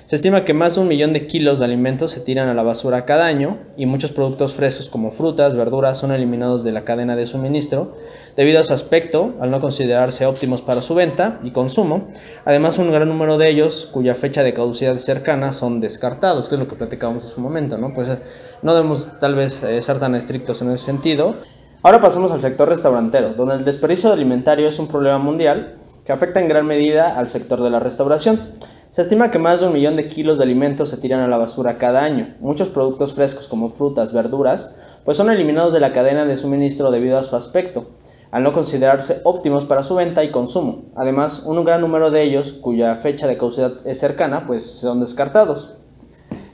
Se 0.08 0.16
estima 0.16 0.46
que 0.46 0.54
más 0.54 0.74
de 0.74 0.80
un 0.80 0.88
millón 0.88 1.12
de 1.12 1.26
kilos 1.26 1.58
de 1.58 1.66
alimentos 1.66 2.12
se 2.12 2.20
tiran 2.20 2.48
a 2.48 2.54
la 2.54 2.62
basura 2.62 3.04
cada 3.04 3.26
año 3.26 3.58
y 3.76 3.84
muchos 3.84 4.10
productos 4.10 4.54
frescos 4.54 4.88
como 4.88 5.10
frutas, 5.10 5.54
verduras 5.54 5.98
son 5.98 6.12
eliminados 6.12 6.64
de 6.64 6.72
la 6.72 6.86
cadena 6.86 7.14
de 7.14 7.26
suministro 7.26 7.92
debido 8.34 8.58
a 8.58 8.64
su 8.64 8.72
aspecto, 8.72 9.34
al 9.38 9.50
no 9.50 9.60
considerarse 9.60 10.24
óptimos 10.24 10.62
para 10.62 10.80
su 10.80 10.94
venta 10.94 11.38
y 11.42 11.50
consumo. 11.50 12.08
Además, 12.46 12.78
un 12.78 12.90
gran 12.90 13.06
número 13.06 13.36
de 13.36 13.50
ellos, 13.50 13.86
cuya 13.92 14.14
fecha 14.14 14.42
de 14.42 14.54
caducidad 14.54 14.96
es 14.96 15.04
cercana, 15.04 15.52
son 15.52 15.78
descartados, 15.78 16.48
que 16.48 16.54
es 16.54 16.58
lo 16.58 16.68
que 16.68 16.76
platicábamos 16.76 17.24
en 17.24 17.28
su 17.28 17.42
momento, 17.42 17.76
¿no? 17.76 17.92
Pues 17.92 18.08
no 18.62 18.74
debemos 18.74 19.20
tal 19.20 19.34
vez 19.34 19.62
eh, 19.62 19.82
ser 19.82 19.98
tan 19.98 20.14
estrictos 20.14 20.62
en 20.62 20.70
ese 20.70 20.86
sentido. 20.86 21.34
Ahora 21.82 22.00
pasamos 22.00 22.32
al 22.32 22.40
sector 22.40 22.66
restaurantero, 22.66 23.34
donde 23.34 23.56
el 23.56 23.64
desperdicio 23.66 24.10
alimentario 24.10 24.68
es 24.68 24.78
un 24.78 24.88
problema 24.88 25.18
mundial 25.18 25.74
que 26.06 26.12
afecta 26.12 26.40
en 26.40 26.48
gran 26.48 26.64
medida 26.64 27.18
al 27.18 27.28
sector 27.28 27.62
de 27.62 27.68
la 27.68 27.78
restauración. 27.78 28.40
Se 28.90 29.02
estima 29.02 29.30
que 29.30 29.38
más 29.38 29.60
de 29.60 29.66
un 29.66 29.74
millón 29.74 29.96
de 29.96 30.08
kilos 30.08 30.38
de 30.38 30.44
alimentos 30.44 30.88
se 30.88 30.96
tiran 30.96 31.20
a 31.20 31.28
la 31.28 31.36
basura 31.36 31.76
cada 31.76 32.04
año. 32.04 32.34
Muchos 32.40 32.70
productos 32.70 33.12
frescos 33.12 33.46
como 33.46 33.68
frutas, 33.68 34.14
verduras, 34.14 34.80
pues 35.04 35.18
son 35.18 35.28
eliminados 35.28 35.74
de 35.74 35.80
la 35.80 35.92
cadena 35.92 36.24
de 36.24 36.38
suministro 36.38 36.90
debido 36.90 37.18
a 37.18 37.22
su 37.22 37.36
aspecto, 37.36 37.90
al 38.30 38.44
no 38.44 38.54
considerarse 38.54 39.20
óptimos 39.24 39.66
para 39.66 39.82
su 39.82 39.94
venta 39.94 40.24
y 40.24 40.30
consumo. 40.30 40.86
Además, 40.96 41.42
un 41.44 41.62
gran 41.66 41.82
número 41.82 42.10
de 42.10 42.22
ellos, 42.22 42.54
cuya 42.54 42.94
fecha 42.94 43.26
de 43.26 43.36
caducidad 43.36 43.86
es 43.86 44.00
cercana, 44.00 44.46
pues 44.46 44.64
son 44.64 45.00
descartados. 45.00 45.68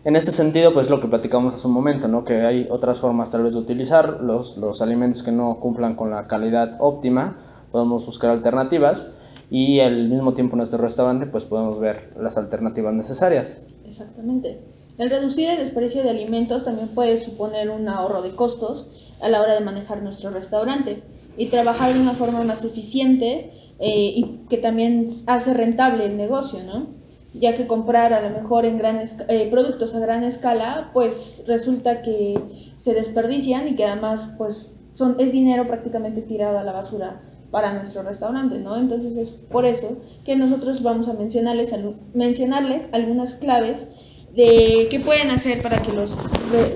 En 0.02 0.16
este 0.16 0.32
sentido, 0.32 0.74
pues 0.74 0.90
lo 0.90 1.00
que 1.00 1.06
platicamos 1.06 1.54
hace 1.54 1.68
un 1.68 1.72
momento, 1.72 2.08
¿no? 2.08 2.24
que 2.24 2.42
hay 2.42 2.66
otras 2.68 2.98
formas 2.98 3.30
tal 3.30 3.44
vez 3.44 3.54
de 3.54 3.60
utilizar 3.60 4.20
los, 4.20 4.56
los 4.56 4.82
alimentos 4.82 5.22
que 5.22 5.30
no 5.30 5.60
cumplan 5.60 5.94
con 5.94 6.10
la 6.10 6.26
calidad 6.26 6.78
óptima, 6.80 7.38
podemos 7.70 8.04
buscar 8.04 8.30
alternativas 8.30 9.18
y 9.50 9.80
al 9.80 10.08
mismo 10.08 10.34
tiempo 10.34 10.56
nuestro 10.56 10.78
restaurante 10.78 11.26
pues 11.26 11.44
podemos 11.44 11.78
ver 11.78 12.10
las 12.20 12.36
alternativas 12.36 12.94
necesarias. 12.94 13.62
Exactamente. 13.86 14.60
El 14.98 15.10
reducir 15.10 15.48
el 15.50 15.58
desperdicio 15.58 16.02
de 16.02 16.10
alimentos 16.10 16.64
también 16.64 16.88
puede 16.88 17.18
suponer 17.18 17.70
un 17.70 17.88
ahorro 17.88 18.22
de 18.22 18.30
costos 18.30 18.86
a 19.20 19.28
la 19.28 19.40
hora 19.40 19.54
de 19.54 19.60
manejar 19.60 20.02
nuestro 20.02 20.30
restaurante 20.30 21.02
y 21.36 21.46
trabajar 21.46 21.94
de 21.94 22.00
una 22.00 22.14
forma 22.14 22.44
más 22.44 22.64
eficiente 22.64 23.50
eh, 23.78 24.12
y 24.16 24.46
que 24.48 24.58
también 24.58 25.08
hace 25.26 25.52
rentable 25.52 26.06
el 26.06 26.16
negocio, 26.16 26.60
¿no? 26.64 26.86
Ya 27.34 27.56
que 27.56 27.66
comprar 27.66 28.12
a 28.12 28.20
lo 28.20 28.30
mejor 28.30 28.64
en 28.64 28.78
grandes 28.78 29.16
eh, 29.28 29.48
productos 29.50 29.94
a 29.94 29.98
gran 29.98 30.22
escala, 30.22 30.90
pues 30.92 31.42
resulta 31.48 32.00
que 32.00 32.40
se 32.76 32.94
desperdician 32.94 33.66
y 33.66 33.74
que 33.74 33.84
además 33.84 34.28
pues 34.38 34.74
son, 34.94 35.16
es 35.18 35.32
dinero 35.32 35.66
prácticamente 35.66 36.22
tirado 36.22 36.58
a 36.58 36.62
la 36.62 36.72
basura 36.72 37.20
para 37.54 37.72
nuestro 37.72 38.02
restaurante, 38.02 38.58
¿no? 38.58 38.76
Entonces 38.76 39.16
es 39.16 39.30
por 39.30 39.64
eso 39.64 39.96
que 40.26 40.34
nosotros 40.34 40.82
vamos 40.82 41.08
a 41.08 41.12
mencionarles, 41.12 41.72
mencionarles 42.12 42.88
algunas 42.90 43.34
claves 43.34 43.86
de 44.34 44.88
qué 44.90 44.98
pueden 44.98 45.30
hacer 45.30 45.62
para 45.62 45.80
que 45.80 45.92
los, 45.92 46.10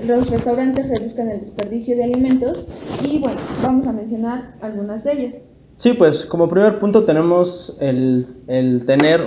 los 0.07 0.29
restaurantes 0.29 0.87
reduzcan 0.87 1.31
el 1.31 1.41
desperdicio 1.41 1.97
de 1.97 2.05
alimentos 2.05 2.63
y 3.03 3.19
bueno, 3.19 3.35
vamos 3.61 3.87
a 3.87 3.91
mencionar 3.91 4.55
algunas 4.61 5.03
de 5.03 5.11
ellas. 5.11 5.35
Sí, 5.75 5.91
pues 5.91 6.25
como 6.25 6.47
primer 6.47 6.79
punto 6.79 7.03
tenemos 7.03 7.77
el, 7.81 8.25
el, 8.47 8.85
tener 8.85 9.19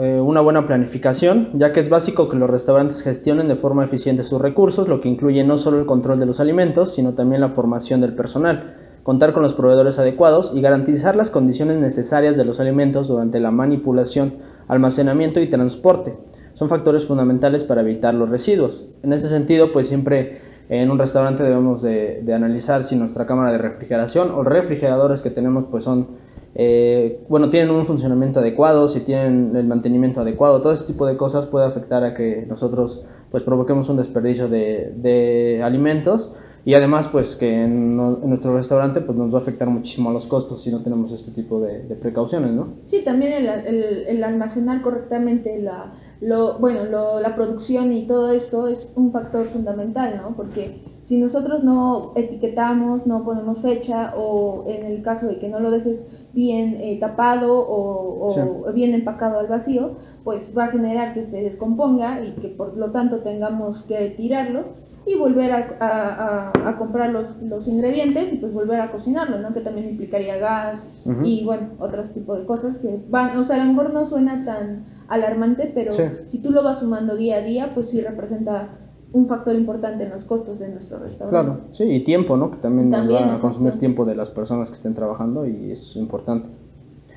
eh, 0.00 0.20
una 0.20 0.40
buena 0.40 0.66
planificación, 0.66 1.50
ya 1.54 1.72
que 1.72 1.78
es 1.78 1.88
básico 1.88 2.28
que 2.28 2.36
los 2.36 2.50
restaurantes 2.50 3.00
gestionen 3.02 3.46
de 3.46 3.54
forma 3.54 3.84
eficiente 3.84 4.24
sus 4.24 4.40
recursos, 4.40 4.88
lo 4.88 5.00
que 5.00 5.08
incluye 5.08 5.44
no 5.44 5.56
solo 5.56 5.78
el 5.78 5.86
control 5.86 6.18
de 6.18 6.26
los 6.26 6.40
alimentos, 6.40 6.94
sino 6.94 7.14
también 7.14 7.40
la 7.40 7.48
formación 7.48 8.00
del 8.00 8.14
personal 8.16 8.85
contar 9.06 9.32
con 9.32 9.44
los 9.44 9.54
proveedores 9.54 10.00
adecuados 10.00 10.50
y 10.52 10.60
garantizar 10.60 11.14
las 11.14 11.30
condiciones 11.30 11.78
necesarias 11.78 12.36
de 12.36 12.44
los 12.44 12.58
alimentos 12.58 13.06
durante 13.06 13.38
la 13.38 13.52
manipulación, 13.52 14.38
almacenamiento 14.66 15.38
y 15.38 15.48
transporte. 15.48 16.16
Son 16.54 16.68
factores 16.68 17.04
fundamentales 17.04 17.62
para 17.62 17.82
evitar 17.82 18.14
los 18.14 18.28
residuos. 18.28 18.88
En 19.04 19.12
ese 19.12 19.28
sentido, 19.28 19.70
pues 19.72 19.86
siempre 19.86 20.40
en 20.68 20.90
un 20.90 20.98
restaurante 20.98 21.44
debemos 21.44 21.82
de, 21.82 22.20
analizar 22.34 22.82
si 22.82 22.96
nuestra 22.96 23.28
cámara 23.28 23.52
de 23.52 23.58
refrigeración 23.58 24.32
o 24.32 24.42
refrigeradores 24.42 25.22
que 25.22 25.30
tenemos 25.30 25.66
pues 25.70 25.84
son 25.84 26.08
eh, 26.56 27.20
bueno 27.28 27.48
tienen 27.48 27.70
un 27.70 27.86
funcionamiento 27.86 28.40
adecuado 28.40 28.88
si 28.88 28.98
tienen 29.00 29.54
el 29.54 29.68
mantenimiento 29.68 30.22
adecuado 30.22 30.62
todo 30.62 30.72
ese 30.72 30.84
tipo 30.84 31.06
de 31.06 31.16
cosas 31.16 31.46
puede 31.46 31.66
afectar 31.66 32.02
a 32.02 32.14
que 32.14 32.44
nosotros 32.48 33.04
pues 33.30 33.44
provoquemos 33.44 33.88
un 33.88 33.98
desperdicio 33.98 34.48
de, 34.48 34.92
de 34.96 35.62
alimentos 35.62 36.32
y 36.66 36.74
además, 36.74 37.06
pues 37.06 37.36
que 37.36 37.62
en, 37.62 37.96
nuestro 37.96 38.56
restaurante 38.56 39.00
pues 39.00 39.16
nos 39.16 39.32
va 39.32 39.38
a 39.38 39.40
afectar 39.40 39.68
muchísimo 39.68 40.10
a 40.10 40.12
los 40.12 40.26
costos 40.26 40.64
si 40.64 40.72
no 40.72 40.82
tenemos 40.82 41.12
este 41.12 41.30
tipo 41.30 41.60
de, 41.60 41.94
precauciones, 41.94 42.50
¿no? 42.50 42.70
Sí, 42.86 43.02
también 43.04 43.34
el, 43.34 44.04
el, 44.08 44.24
almacenar 44.24 44.82
correctamente 44.82 45.62
la, 45.62 45.94
lo, 46.20 46.58
bueno, 46.58 46.84
lo, 46.86 47.20
la 47.20 47.36
producción 47.36 47.92
y 47.92 48.08
todo 48.08 48.32
esto 48.32 48.66
es 48.66 48.92
un 48.96 49.12
factor 49.12 49.44
fundamental, 49.44 50.20
¿no? 50.20 50.34
Porque 50.34 50.82
si 51.04 51.18
nosotros 51.18 51.62
no 51.62 52.10
etiquetamos, 52.16 53.06
no 53.06 53.22
ponemos 53.22 53.60
fecha 53.60 54.12
o 54.16 54.64
en 54.66 54.86
el 54.86 55.02
caso 55.02 55.28
de 55.28 55.38
que 55.38 55.48
no 55.48 55.60
lo 55.60 55.70
dejes 55.70 56.04
bien 56.32 56.78
eh, 56.80 56.98
tapado 56.98 57.60
o, 57.60 58.26
o 58.26 58.72
bien 58.72 58.92
empacado 58.92 59.38
al 59.38 59.46
vacío, 59.46 59.92
pues 60.24 60.52
va 60.58 60.64
a 60.64 60.72
generar 60.72 61.14
que 61.14 61.22
se 61.22 61.42
descomponga 61.42 62.24
y 62.24 62.32
que 62.32 62.48
por 62.48 62.76
lo 62.76 62.90
tanto 62.90 63.20
tengamos 63.20 63.84
que 63.84 64.10
tirarlo 64.16 64.84
y 65.06 65.14
volver 65.14 65.52
a, 65.52 66.50
a, 66.64 66.76
comprar 66.78 67.10
los, 67.10 67.40
los, 67.40 67.68
ingredientes 67.68 68.32
y 68.32 68.36
pues 68.36 68.52
volver 68.52 68.80
a 68.80 68.90
cocinarlo, 68.90 69.38
¿no? 69.38 69.54
Que 69.54 69.60
también 69.60 69.88
implicaría 69.88 70.36
gas 70.36 70.82
y 71.22 71.44
bueno, 71.44 71.68
otros 71.78 72.12
tipos 72.12 72.40
de 72.40 72.44
cosas 72.44 72.76
que 72.78 72.98
van, 73.08 73.38
o 73.38 73.44
sea, 73.44 73.62
a 73.62 73.64
lo 73.64 73.72
mejor 73.72 73.94
no 73.94 74.04
suena 74.04 74.44
tan 74.44 74.84
alarmante, 75.06 75.70
pero 75.72 75.92
si 75.92 76.42
tú 76.42 76.50
lo 76.50 76.64
vas 76.64 76.80
sumando 76.80 77.16
día 77.16 77.36
a 77.36 77.42
día, 77.42 77.70
pues 77.72 77.88
sí 77.88 78.00
representa 78.00 78.70
un 79.12 79.28
factor 79.28 79.54
importante 79.54 80.04
en 80.04 80.10
los 80.10 80.24
costos 80.24 80.58
de 80.58 80.68
nuestro 80.68 80.98
restaurante. 80.98 81.30
Claro, 81.30 81.60
sí, 81.72 81.84
y 81.84 82.00
tiempo, 82.00 82.36
¿no? 82.36 82.50
Que 82.50 82.56
también, 82.56 82.90
También, 82.90 83.22
nos 83.22 83.34
va 83.34 83.36
a 83.36 83.40
consumir 83.40 83.78
tiempo 83.78 84.04
de 84.04 84.16
las 84.16 84.30
personas 84.30 84.70
que 84.70 84.74
estén 84.74 84.94
trabajando 84.94 85.46
y 85.46 85.70
es 85.70 85.94
importante. 85.94 86.48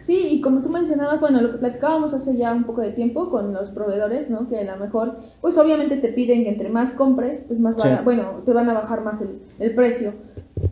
Sí, 0.10 0.28
y 0.28 0.42
como 0.42 0.62
tú 0.62 0.70
mencionabas, 0.70 1.20
bueno, 1.20 1.40
lo 1.40 1.52
que 1.52 1.60
platicábamos 1.60 2.16
hace 2.16 2.36
ya 2.36 2.52
un 2.52 2.64
poco 2.64 2.82
de 2.82 2.94
tiempo 2.94 3.30
con 3.30 3.54
los 3.54 3.70
proveedores, 3.70 4.28
¿no? 4.28 4.50
Que 4.50 4.58
a 4.68 4.76
lo 4.76 4.84
mejor, 4.84 5.18
pues 5.40 5.56
obviamente 5.56 5.98
te 5.98 6.08
piden 6.08 6.46
que 6.46 6.50
entre 6.50 6.70
más 6.70 6.90
compres, 6.94 7.44
pues 7.48 7.60
más 7.60 7.76
Sí. 7.76 7.82
barato, 7.84 8.06
bueno, 8.06 8.24
te 8.44 8.52
van 8.52 8.68
a 8.70 8.74
bajar 8.74 9.04
más 9.04 9.22
el, 9.22 9.38
el 9.60 9.76
precio. 9.76 10.14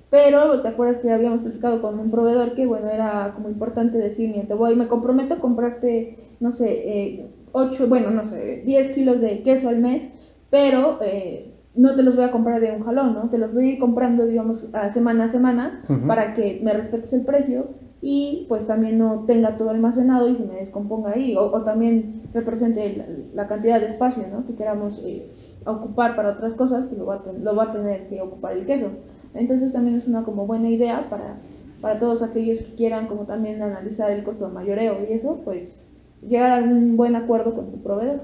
Pero 0.09 0.61
te 0.63 0.69
acuerdas 0.69 0.97
que 0.97 1.11
habíamos 1.11 1.41
platicado 1.41 1.83
con 1.83 1.99
un 1.99 2.09
proveedor 2.09 2.55
que, 2.55 2.65
bueno, 2.65 2.89
era 2.89 3.33
como 3.35 3.47
importante 3.49 3.99
decir, 3.99 4.31
mira, 4.31 4.47
te 4.47 4.55
voy, 4.55 4.75
me 4.75 4.87
comprometo 4.87 5.35
a 5.35 5.39
comprarte, 5.39 6.17
no 6.39 6.51
sé, 6.51 6.71
eh, 6.71 7.25
8, 7.51 7.85
bueno, 7.87 8.09
no 8.09 8.27
sé, 8.27 8.63
10 8.65 8.89
kilos 8.95 9.21
de 9.21 9.43
queso 9.43 9.69
al 9.69 9.77
mes, 9.77 10.09
pero 10.49 10.97
eh, 11.03 11.53
no 11.75 11.93
te 11.93 12.01
los 12.01 12.15
voy 12.15 12.25
a 12.25 12.31
comprar 12.31 12.59
de 12.59 12.71
un 12.71 12.83
jalón, 12.83 13.13
¿no? 13.13 13.29
Te 13.29 13.37
los 13.37 13.53
voy 13.53 13.65
a 13.65 13.71
ir 13.73 13.79
comprando, 13.79 14.25
digamos, 14.25 14.73
a 14.73 14.89
semana 14.89 15.25
a 15.25 15.29
semana 15.29 15.83
para 16.07 16.33
que 16.33 16.59
me 16.63 16.73
respetes 16.73 17.13
el 17.13 17.21
precio 17.23 17.67
y 18.01 18.45
pues 18.47 18.67
también 18.67 18.97
no 18.97 19.23
tenga 19.25 19.57
todo 19.57 19.71
almacenado 19.71 20.29
y 20.29 20.35
se 20.35 20.45
me 20.45 20.55
descomponga 20.55 21.11
ahí 21.11 21.35
o, 21.35 21.45
o 21.45 21.61
también 21.61 22.21
represente 22.33 23.03
la, 23.33 23.47
cantidad 23.47 23.79
de 23.79 23.87
espacio 23.87 24.23
¿no? 24.31 24.45
que 24.45 24.53
queramos 24.53 25.01
eh, 25.03 25.25
ocupar 25.65 26.15
para 26.15 26.31
otras 26.31 26.53
cosas 26.53 26.87
que 26.87 26.95
lo 26.95 27.07
va, 27.07 27.15
a 27.15 27.21
lo 27.41 27.55
va 27.55 27.63
a 27.63 27.71
tener 27.71 28.07
que 28.07 28.21
ocupar 28.21 28.53
el 28.53 28.65
queso 28.65 28.89
entonces 29.33 29.73
también 29.73 29.97
es 29.97 30.07
una 30.07 30.23
como 30.23 30.45
buena 30.45 30.69
idea 30.69 31.07
para, 31.09 31.37
para 31.81 31.99
todos 31.99 32.21
aquellos 32.21 32.59
que 32.59 32.75
quieran 32.75 33.07
como 33.07 33.23
también 33.23 33.61
analizar 33.61 34.11
el 34.11 34.23
costo 34.23 34.47
de 34.47 34.53
mayoreo 34.53 34.97
y 35.09 35.13
eso 35.13 35.39
pues 35.43 35.89
llegar 36.27 36.51
a 36.51 36.63
un 36.63 36.97
buen 36.97 37.15
acuerdo 37.15 37.55
con 37.55 37.71
tu 37.71 37.77
proveedor 37.81 38.21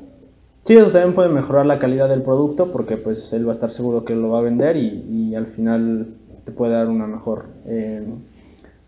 Sí, 0.66 0.76
eso 0.78 0.92
también 0.92 1.14
puede 1.14 1.28
mejorar 1.28 1.66
la 1.66 1.78
calidad 1.78 2.08
del 2.08 2.22
producto 2.22 2.72
porque 2.72 2.96
pues 2.96 3.34
él 3.34 3.46
va 3.46 3.52
a 3.52 3.56
estar 3.56 3.70
seguro 3.70 4.06
que 4.06 4.16
lo 4.16 4.30
va 4.30 4.40
a 4.40 4.44
vender 4.44 4.78
y, 4.78 5.04
y 5.10 5.36
al 5.36 5.48
final 5.48 6.08
te 6.46 6.52
puede 6.52 6.74
dar 6.74 6.88
una 6.88 7.08
mejor, 7.08 7.46
eh, 7.66 8.06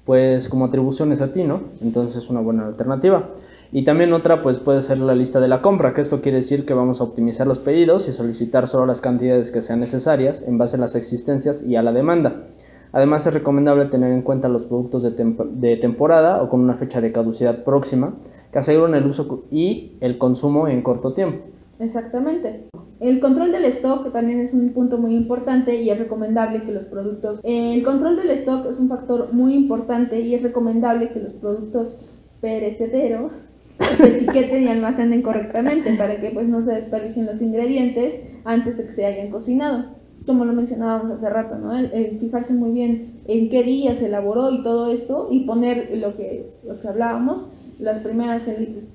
pues 0.05 0.50
como 0.50 0.65
atribuciones 0.65 1.21
a 1.21 1.33
ti, 1.33 1.43
¿no? 1.43 1.62
Entonces 1.81 2.24
es 2.24 2.29
una 2.29 2.39
buena 2.39 2.67
alternativa. 2.67 3.31
Y 3.71 3.83
también 3.83 4.13
otra 4.13 4.41
pues 4.43 4.59
puede 4.59 4.81
ser 4.81 5.00
la 5.00 5.15
lista 5.15 5.39
de 5.39 5.47
la 5.47 5.62
compra, 5.62 5.93
que 5.93 6.01
esto 6.01 6.21
quiere 6.21 6.38
decir 6.38 6.65
que 6.65 6.74
vamos 6.74 7.01
a 7.01 7.03
optimizar 7.03 7.47
los 7.47 7.59
pedidos 7.59 8.07
y 8.07 8.12
solicitar 8.12 8.67
solo 8.67 8.85
las 8.85 9.01
cantidades 9.01 9.51
que 9.51 9.62
sean 9.62 9.79
necesarias 9.79 10.43
en 10.47 10.57
base 10.57 10.77
a 10.77 10.79
las 10.79 10.95
existencias 10.95 11.63
y 11.63 11.75
a 11.75 11.81
la 11.81 11.91
demanda. 11.91 12.43
Además 12.91 13.27
es 13.27 13.33
recomendable 13.33 13.85
tener 13.88 14.13
en 14.13 14.21
cuenta 14.21 14.47
los 14.47 14.65
productos 14.65 15.03
de, 15.03 15.12
de 15.12 15.77
temporada 15.77 16.41
o 16.41 16.50
con 16.50 16.62
una 16.62 16.75
fecha 16.75 17.01
de 17.01 17.12
caducidad 17.12 17.63
próxima 17.63 18.13
que 18.53 18.59
aseguren 18.59 18.95
el 18.95 19.05
uso 19.05 19.43
y 19.51 19.97
el 20.00 20.17
consumo 20.17 20.69
en 20.69 20.81
corto 20.81 21.13
tiempo. 21.13 21.54
Exactamente. 21.79 22.70
El 23.00 23.20
control 23.20 23.51
del 23.51 23.65
stock 23.65 24.12
también 24.13 24.39
es 24.39 24.53
un 24.53 24.70
punto 24.70 24.98
muy 24.98 25.15
importante 25.15 25.82
y 25.82 25.89
es 25.89 26.00
recomendable 26.00 26.63
que 26.63 26.72
los 26.72 26.86
productos... 26.86 27.41
El 27.44 27.84
control 27.84 28.15
del 28.15 28.32
stock 28.32 28.65
es 28.72 28.79
un 28.79 28.88
factor 28.88 29.34
muy 29.34 29.53
importante 29.53 30.22
y 30.22 30.34
es 30.34 30.41
recomendable 30.41 31.10
que 31.10 31.20
los 31.20 31.34
productos 31.34 31.94
perecederos 32.39 33.34
se 33.98 34.08
etiqueten 34.08 34.63
y 34.63 34.67
almacenen 34.67 35.22
correctamente 35.22 35.94
para 35.96 36.22
que 36.22 36.29
pues 36.29 36.48
no 36.48 36.63
se 36.63 36.74
desperdicien 36.74 37.25
los 37.25 37.41
ingredientes 37.41 38.22
antes 38.46 38.77
de 38.77 38.84
que 38.86 38.91
se 38.91 39.05
hayan 39.05 39.29
cocinado. 39.29 39.96
Como 40.25 40.46
lo 40.46 40.53
mencionábamos 40.53 41.12
hace 41.12 41.29
rato, 41.29 41.58
¿no? 41.58 41.77
El, 41.77 42.17
fijarse 42.20 42.53
muy 42.53 42.72
bien 42.72 43.22
en 43.27 43.50
qué 43.50 43.63
día 43.63 43.96
se 43.96 44.08
elaboró 44.08 44.51
y 44.51 44.63
todo 44.63 44.91
esto 44.91 45.27
y 45.29 45.41
poner 45.46 45.89
lo 45.98 46.15
que, 46.15 46.50
lo 46.65 46.79
que 46.79 46.88
hablábamos, 46.88 47.46
las 47.79 48.00
primeras, 48.00 48.44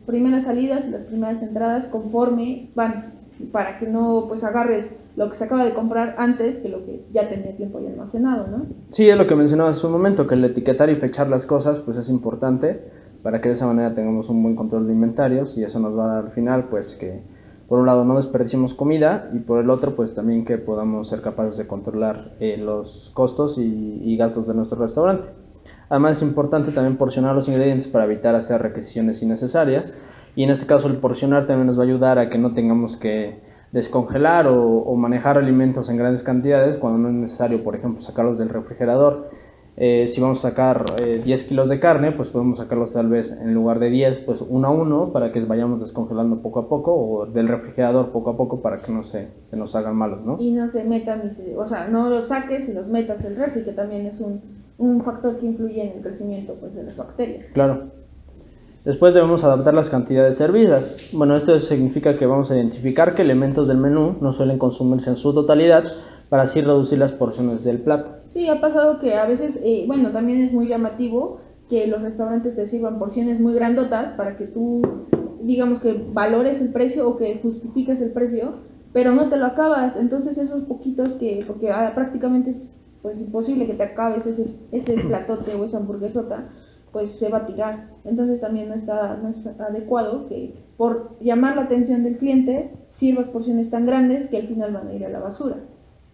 primeras 0.06 0.44
salidas 0.44 0.86
y 0.86 0.90
las 0.90 1.02
primeras 1.02 1.42
entradas 1.42 1.84
conforme 1.84 2.70
van 2.74 3.20
para 3.52 3.78
que 3.78 3.86
no 3.86 4.26
pues 4.28 4.44
agarres 4.44 4.90
lo 5.16 5.30
que 5.30 5.36
se 5.36 5.44
acaba 5.44 5.64
de 5.64 5.72
comprar 5.72 6.14
antes 6.18 6.58
que 6.58 6.68
lo 6.68 6.84
que 6.84 7.04
ya 7.12 7.28
tenía 7.28 7.56
tiempo 7.56 7.78
ahí 7.78 7.86
almacenado, 7.86 8.46
¿no? 8.46 8.66
Sí, 8.90 9.08
es 9.08 9.16
lo 9.16 9.26
que 9.26 9.34
mencionaba 9.34 9.70
hace 9.70 9.86
un 9.86 9.92
momento, 9.92 10.26
que 10.26 10.34
el 10.34 10.44
etiquetar 10.44 10.90
y 10.90 10.96
fechar 10.96 11.28
las 11.28 11.46
cosas 11.46 11.78
pues 11.78 11.96
es 11.96 12.08
importante 12.08 12.80
para 13.22 13.40
que 13.40 13.48
de 13.48 13.54
esa 13.54 13.66
manera 13.66 13.94
tengamos 13.94 14.28
un 14.28 14.42
buen 14.42 14.56
control 14.56 14.86
de 14.86 14.92
inventarios 14.92 15.58
y 15.58 15.64
eso 15.64 15.78
nos 15.80 15.98
va 15.98 16.04
a 16.04 16.14
dar 16.14 16.24
al 16.26 16.30
final 16.32 16.64
pues 16.64 16.94
que 16.94 17.20
por 17.68 17.78
un 17.78 17.86
lado 17.86 18.04
no 18.04 18.16
desperdiciemos 18.16 18.74
comida 18.74 19.30
y 19.32 19.38
por 19.38 19.62
el 19.62 19.70
otro 19.70 19.94
pues 19.94 20.14
también 20.14 20.44
que 20.44 20.58
podamos 20.58 21.08
ser 21.08 21.20
capaces 21.20 21.56
de 21.56 21.66
controlar 21.66 22.32
eh, 22.40 22.56
los 22.56 23.10
costos 23.14 23.58
y, 23.58 24.00
y 24.02 24.16
gastos 24.16 24.46
de 24.48 24.54
nuestro 24.54 24.78
restaurante. 24.78 25.28
Además 25.90 26.18
es 26.18 26.22
importante 26.22 26.70
también 26.70 26.96
porcionar 26.96 27.34
los 27.34 27.48
ingredientes 27.48 27.88
para 27.88 28.04
evitar 28.04 28.36
hacer 28.36 28.62
requisiciones 28.62 29.22
innecesarias 29.22 30.00
y 30.36 30.44
en 30.44 30.50
este 30.50 30.64
caso 30.64 30.86
el 30.86 30.96
porcionar 30.96 31.48
también 31.48 31.66
nos 31.66 31.76
va 31.76 31.82
a 31.82 31.86
ayudar 31.86 32.18
a 32.18 32.30
que 32.30 32.38
no 32.38 32.54
tengamos 32.54 32.96
que 32.96 33.40
descongelar 33.72 34.46
o, 34.46 34.62
o 34.62 34.96
manejar 34.96 35.36
alimentos 35.36 35.88
en 35.90 35.96
grandes 35.96 36.22
cantidades 36.22 36.76
cuando 36.76 36.98
no 37.00 37.08
es 37.08 37.14
necesario, 37.14 37.62
por 37.64 37.74
ejemplo, 37.74 38.00
sacarlos 38.00 38.38
del 38.38 38.48
refrigerador. 38.48 39.30
Eh, 39.76 40.08
si 40.08 40.20
vamos 40.20 40.44
a 40.44 40.50
sacar 40.50 40.84
eh, 41.02 41.22
10 41.24 41.44
kilos 41.44 41.68
de 41.68 41.80
carne, 41.80 42.12
pues 42.12 42.28
podemos 42.28 42.58
sacarlos 42.58 42.92
tal 42.92 43.08
vez 43.08 43.32
en 43.32 43.52
lugar 43.54 43.80
de 43.80 43.90
10, 43.90 44.20
pues 44.20 44.42
uno 44.46 44.68
a 44.68 44.70
uno 44.70 45.12
para 45.12 45.32
que 45.32 45.40
vayamos 45.40 45.80
descongelando 45.80 46.40
poco 46.40 46.60
a 46.60 46.68
poco 46.68 46.94
o 46.94 47.26
del 47.26 47.48
refrigerador 47.48 48.10
poco 48.10 48.30
a 48.30 48.36
poco 48.36 48.60
para 48.60 48.78
que 48.78 48.92
no 48.92 49.02
se, 49.02 49.28
se 49.46 49.56
nos 49.56 49.74
hagan 49.74 49.96
malos, 49.96 50.20
¿no? 50.24 50.36
Y 50.38 50.52
no 50.52 50.68
se 50.68 50.84
metan, 50.84 51.32
o 51.56 51.66
sea, 51.66 51.88
no 51.88 52.10
los 52.10 52.28
saques 52.28 52.68
y 52.68 52.74
los 52.74 52.88
metas 52.88 53.22
del 53.22 53.36
refri, 53.36 53.64
que 53.64 53.72
también 53.72 54.06
es 54.06 54.20
un, 54.20 54.59
un 54.80 55.04
factor 55.04 55.38
que 55.38 55.46
influye 55.46 55.82
en 55.82 55.98
el 55.98 56.02
crecimiento 56.02 56.54
pues, 56.58 56.74
de 56.74 56.82
las 56.82 56.96
bacterias. 56.96 57.46
Claro. 57.52 57.92
Después 58.84 59.12
debemos 59.12 59.44
adaptar 59.44 59.74
las 59.74 59.90
cantidades 59.90 60.36
servidas. 60.36 61.10
Bueno, 61.12 61.36
esto 61.36 61.58
significa 61.58 62.16
que 62.16 62.24
vamos 62.24 62.50
a 62.50 62.56
identificar 62.56 63.14
qué 63.14 63.20
elementos 63.22 63.68
del 63.68 63.76
menú 63.76 64.16
no 64.22 64.32
suelen 64.32 64.58
consumirse 64.58 65.10
en 65.10 65.16
su 65.16 65.34
totalidad 65.34 65.84
para 66.30 66.44
así 66.44 66.62
reducir 66.62 66.98
las 66.98 67.12
porciones 67.12 67.62
del 67.62 67.78
plato. 67.80 68.20
Sí, 68.28 68.48
ha 68.48 68.60
pasado 68.60 68.98
que 68.98 69.16
a 69.16 69.26
veces, 69.26 69.60
eh, 69.62 69.84
bueno, 69.86 70.12
también 70.12 70.40
es 70.40 70.52
muy 70.52 70.66
llamativo 70.66 71.40
que 71.68 71.86
los 71.88 72.00
restaurantes 72.00 72.56
te 72.56 72.64
sirvan 72.64 72.98
porciones 72.98 73.38
muy 73.38 73.52
grandotas 73.52 74.12
para 74.12 74.38
que 74.38 74.46
tú, 74.46 74.80
digamos 75.42 75.80
que 75.80 75.92
valores 75.92 76.62
el 76.62 76.70
precio 76.70 77.06
o 77.06 77.18
que 77.18 77.38
justifiques 77.42 78.00
el 78.00 78.12
precio, 78.12 78.54
pero 78.94 79.12
no 79.12 79.28
te 79.28 79.36
lo 79.36 79.44
acabas. 79.44 79.96
Entonces 79.96 80.38
esos 80.38 80.62
poquitos 80.62 81.10
que, 81.14 81.44
porque 81.46 81.70
ah, 81.70 81.92
prácticamente 81.94 82.50
es 82.50 82.79
pues 83.02 83.20
imposible 83.20 83.66
que 83.66 83.74
te 83.74 83.82
acabes 83.82 84.26
ese, 84.26 84.46
ese 84.72 84.94
platote 85.08 85.54
o 85.54 85.64
esa 85.64 85.78
hamburguesota, 85.78 86.48
pues 86.92 87.10
se 87.12 87.28
va 87.28 87.38
a 87.38 87.46
tirar. 87.46 87.90
Entonces 88.04 88.40
también 88.40 88.68
no 88.68 88.74
está 88.74 89.18
no 89.22 89.28
es 89.28 89.46
adecuado 89.46 90.26
que 90.28 90.54
por 90.76 91.18
llamar 91.20 91.56
la 91.56 91.62
atención 91.62 92.02
del 92.02 92.16
cliente 92.16 92.72
sirvas 92.90 93.26
porciones 93.28 93.70
tan 93.70 93.86
grandes 93.86 94.28
que 94.28 94.38
al 94.38 94.48
final 94.48 94.72
van 94.72 94.88
a 94.88 94.92
ir 94.92 95.04
a 95.04 95.08
la 95.08 95.20
basura. 95.20 95.56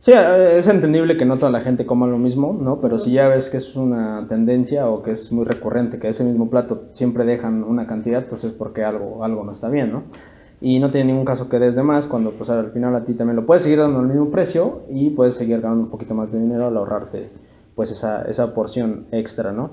Sí, 0.00 0.12
eh, 0.12 0.58
es 0.58 0.68
entendible 0.68 1.16
que 1.16 1.24
no 1.24 1.38
toda 1.38 1.50
la 1.50 1.62
gente 1.62 1.86
coma 1.86 2.06
lo 2.06 2.18
mismo, 2.18 2.52
¿no? 2.52 2.80
Pero 2.80 2.98
si 2.98 3.12
ya 3.12 3.28
ves 3.28 3.48
que 3.48 3.56
es 3.56 3.74
una 3.76 4.26
tendencia 4.28 4.88
o 4.88 5.02
que 5.02 5.12
es 5.12 5.32
muy 5.32 5.44
recurrente 5.44 5.98
que 5.98 6.08
ese 6.08 6.22
mismo 6.22 6.50
plato 6.50 6.84
siempre 6.92 7.24
dejan 7.24 7.64
una 7.64 7.86
cantidad, 7.86 8.26
pues 8.26 8.44
es 8.44 8.52
porque 8.52 8.84
algo, 8.84 9.24
algo 9.24 9.42
no 9.42 9.52
está 9.52 9.68
bien, 9.68 9.92
¿no? 9.92 10.04
Y 10.60 10.78
no 10.78 10.90
tiene 10.90 11.08
ningún 11.12 11.24
caso 11.26 11.48
que 11.48 11.58
des 11.58 11.74
de 11.76 11.82
más 11.82 12.06
cuando 12.06 12.30
pues 12.30 12.48
al 12.50 12.70
final 12.70 12.94
a 12.96 13.04
ti 13.04 13.12
también 13.14 13.36
lo 13.36 13.44
puedes 13.46 13.62
seguir 13.62 13.78
dando 13.78 13.98
al 14.00 14.06
mismo 14.08 14.30
precio 14.30 14.82
y 14.90 15.10
puedes 15.10 15.34
seguir 15.34 15.60
ganando 15.60 15.84
un 15.84 15.90
poquito 15.90 16.14
más 16.14 16.32
de 16.32 16.40
dinero 16.40 16.66
al 16.66 16.76
ahorrarte 16.76 17.28
pues 17.74 17.90
esa, 17.90 18.22
esa 18.22 18.54
porción 18.54 19.06
extra, 19.12 19.52
¿no? 19.52 19.70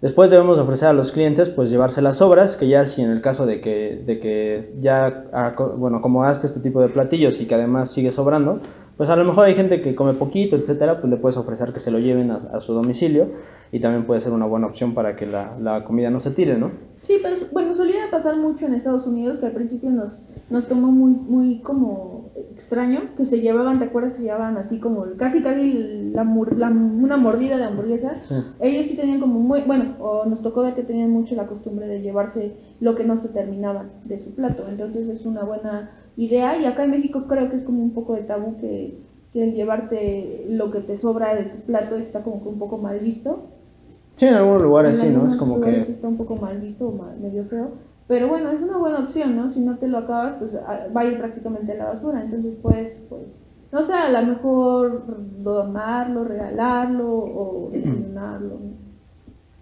Después 0.00 0.30
debemos 0.30 0.58
ofrecer 0.60 0.88
a 0.88 0.92
los 0.92 1.10
clientes 1.10 1.50
pues 1.50 1.70
llevarse 1.70 2.02
las 2.02 2.18
sobras, 2.18 2.54
que 2.56 2.68
ya 2.68 2.86
si 2.86 3.02
en 3.02 3.10
el 3.10 3.20
caso 3.20 3.46
de 3.46 3.60
que, 3.60 4.02
de 4.06 4.20
que 4.20 4.74
ya 4.80 5.24
aco- 5.32 5.74
bueno, 5.76 5.98
acomodaste 5.98 6.46
este 6.46 6.60
tipo 6.60 6.80
de 6.80 6.88
platillos 6.88 7.40
y 7.40 7.46
que 7.46 7.54
además 7.56 7.90
sigue 7.90 8.12
sobrando, 8.12 8.60
pues 8.96 9.10
a 9.10 9.16
lo 9.16 9.24
mejor 9.24 9.46
hay 9.46 9.54
gente 9.54 9.80
que 9.80 9.94
come 9.96 10.14
poquito, 10.14 10.54
etcétera, 10.56 11.00
pues 11.00 11.10
le 11.10 11.16
puedes 11.16 11.36
ofrecer 11.36 11.72
que 11.72 11.80
se 11.80 11.90
lo 11.90 11.98
lleven 11.98 12.30
a, 12.30 12.36
a 12.52 12.60
su 12.60 12.74
domicilio 12.74 13.28
y 13.72 13.80
también 13.80 14.04
puede 14.04 14.20
ser 14.20 14.32
una 14.32 14.46
buena 14.46 14.68
opción 14.68 14.94
para 14.94 15.16
que 15.16 15.26
la, 15.26 15.56
la 15.60 15.84
comida 15.84 16.10
no 16.10 16.20
se 16.20 16.30
tire, 16.30 16.56
¿no? 16.58 16.70
Sí, 17.02 17.14
pero 17.22 17.36
bueno, 17.52 17.74
solía 17.74 18.10
pasar 18.10 18.36
mucho 18.36 18.66
en 18.66 18.74
Estados 18.74 19.06
Unidos 19.06 19.38
que 19.38 19.46
al 19.46 19.52
principio 19.52 19.90
nos, 19.90 20.20
nos 20.50 20.66
tomó 20.66 20.88
muy, 20.92 21.12
muy 21.12 21.60
como 21.60 22.30
extraño 22.54 23.14
que 23.16 23.24
se 23.24 23.40
llevaban, 23.40 23.78
¿te 23.78 23.86
acuerdas 23.86 24.12
que 24.12 24.22
llevaban 24.22 24.58
así 24.58 24.78
como 24.78 25.04
casi 25.16 25.42
casi 25.42 26.10
la, 26.12 26.24
la- 26.56 26.68
una 26.70 27.16
mordida 27.16 27.56
de 27.56 27.64
hamburguesa? 27.64 28.14
Sí. 28.22 28.34
Ellos 28.60 28.86
sí 28.86 28.96
tenían 28.96 29.20
como 29.20 29.40
muy, 29.40 29.62
bueno, 29.62 29.94
o 30.00 30.26
nos 30.26 30.42
tocó 30.42 30.62
ver 30.62 30.74
que 30.74 30.82
tenían 30.82 31.10
mucho 31.10 31.34
la 31.34 31.46
costumbre 31.46 31.86
de 31.86 32.02
llevarse 32.02 32.52
lo 32.80 32.94
que 32.94 33.04
no 33.04 33.16
se 33.16 33.28
terminaba 33.28 33.86
de 34.04 34.18
su 34.18 34.34
plato, 34.34 34.64
entonces 34.68 35.08
es 35.08 35.24
una 35.24 35.44
buena 35.44 35.90
idea 36.16 36.60
y 36.60 36.66
acá 36.66 36.84
en 36.84 36.90
México 36.90 37.24
creo 37.28 37.48
que 37.48 37.56
es 37.56 37.62
como 37.62 37.80
un 37.82 37.94
poco 37.94 38.14
de 38.14 38.22
tabú 38.22 38.56
que, 38.60 38.98
que 39.32 39.44
el 39.44 39.54
llevarte 39.54 40.46
lo 40.50 40.70
que 40.72 40.80
te 40.80 40.96
sobra 40.96 41.34
de 41.34 41.44
tu 41.44 41.58
plato 41.58 41.96
está 41.96 42.22
como 42.22 42.42
que 42.42 42.48
un 42.48 42.58
poco 42.58 42.76
mal 42.78 42.98
visto. 42.98 43.46
Sí, 44.18 44.26
en 44.26 44.34
algunos 44.34 44.62
lugares 44.62 45.00
En 45.02 45.10
sí, 45.10 45.16
¿no? 45.16 45.26
Es 45.26 45.36
como 45.36 45.60
que... 45.60 45.78
está 45.78 46.08
un 46.08 46.16
poco 46.16 46.36
mal 46.36 46.58
visto 46.60 46.88
o 46.88 46.92
mal- 46.92 47.18
medio 47.20 47.44
feo. 47.44 47.68
Pero 48.08 48.26
bueno, 48.28 48.50
es 48.50 48.60
una 48.60 48.76
buena 48.78 48.98
opción, 48.98 49.36
¿no? 49.36 49.48
Si 49.48 49.60
no 49.60 49.78
te 49.78 49.86
lo 49.86 49.98
acabas, 49.98 50.34
pues 50.40 50.50
a- 50.54 50.88
va 50.94 51.02
a 51.02 51.04
ir 51.04 51.18
prácticamente 51.18 51.72
a 51.72 51.76
la 51.76 51.84
basura. 51.90 52.22
Entonces 52.22 52.54
puedes, 52.60 52.94
pues, 53.08 53.40
no 53.70 53.84
sé, 53.84 53.92
a 53.94 54.10
lo 54.20 54.26
mejor 54.26 55.04
donarlo, 55.42 56.24
regalarlo 56.24 57.08
o 57.08 57.70
desayunarlo. 57.72 58.58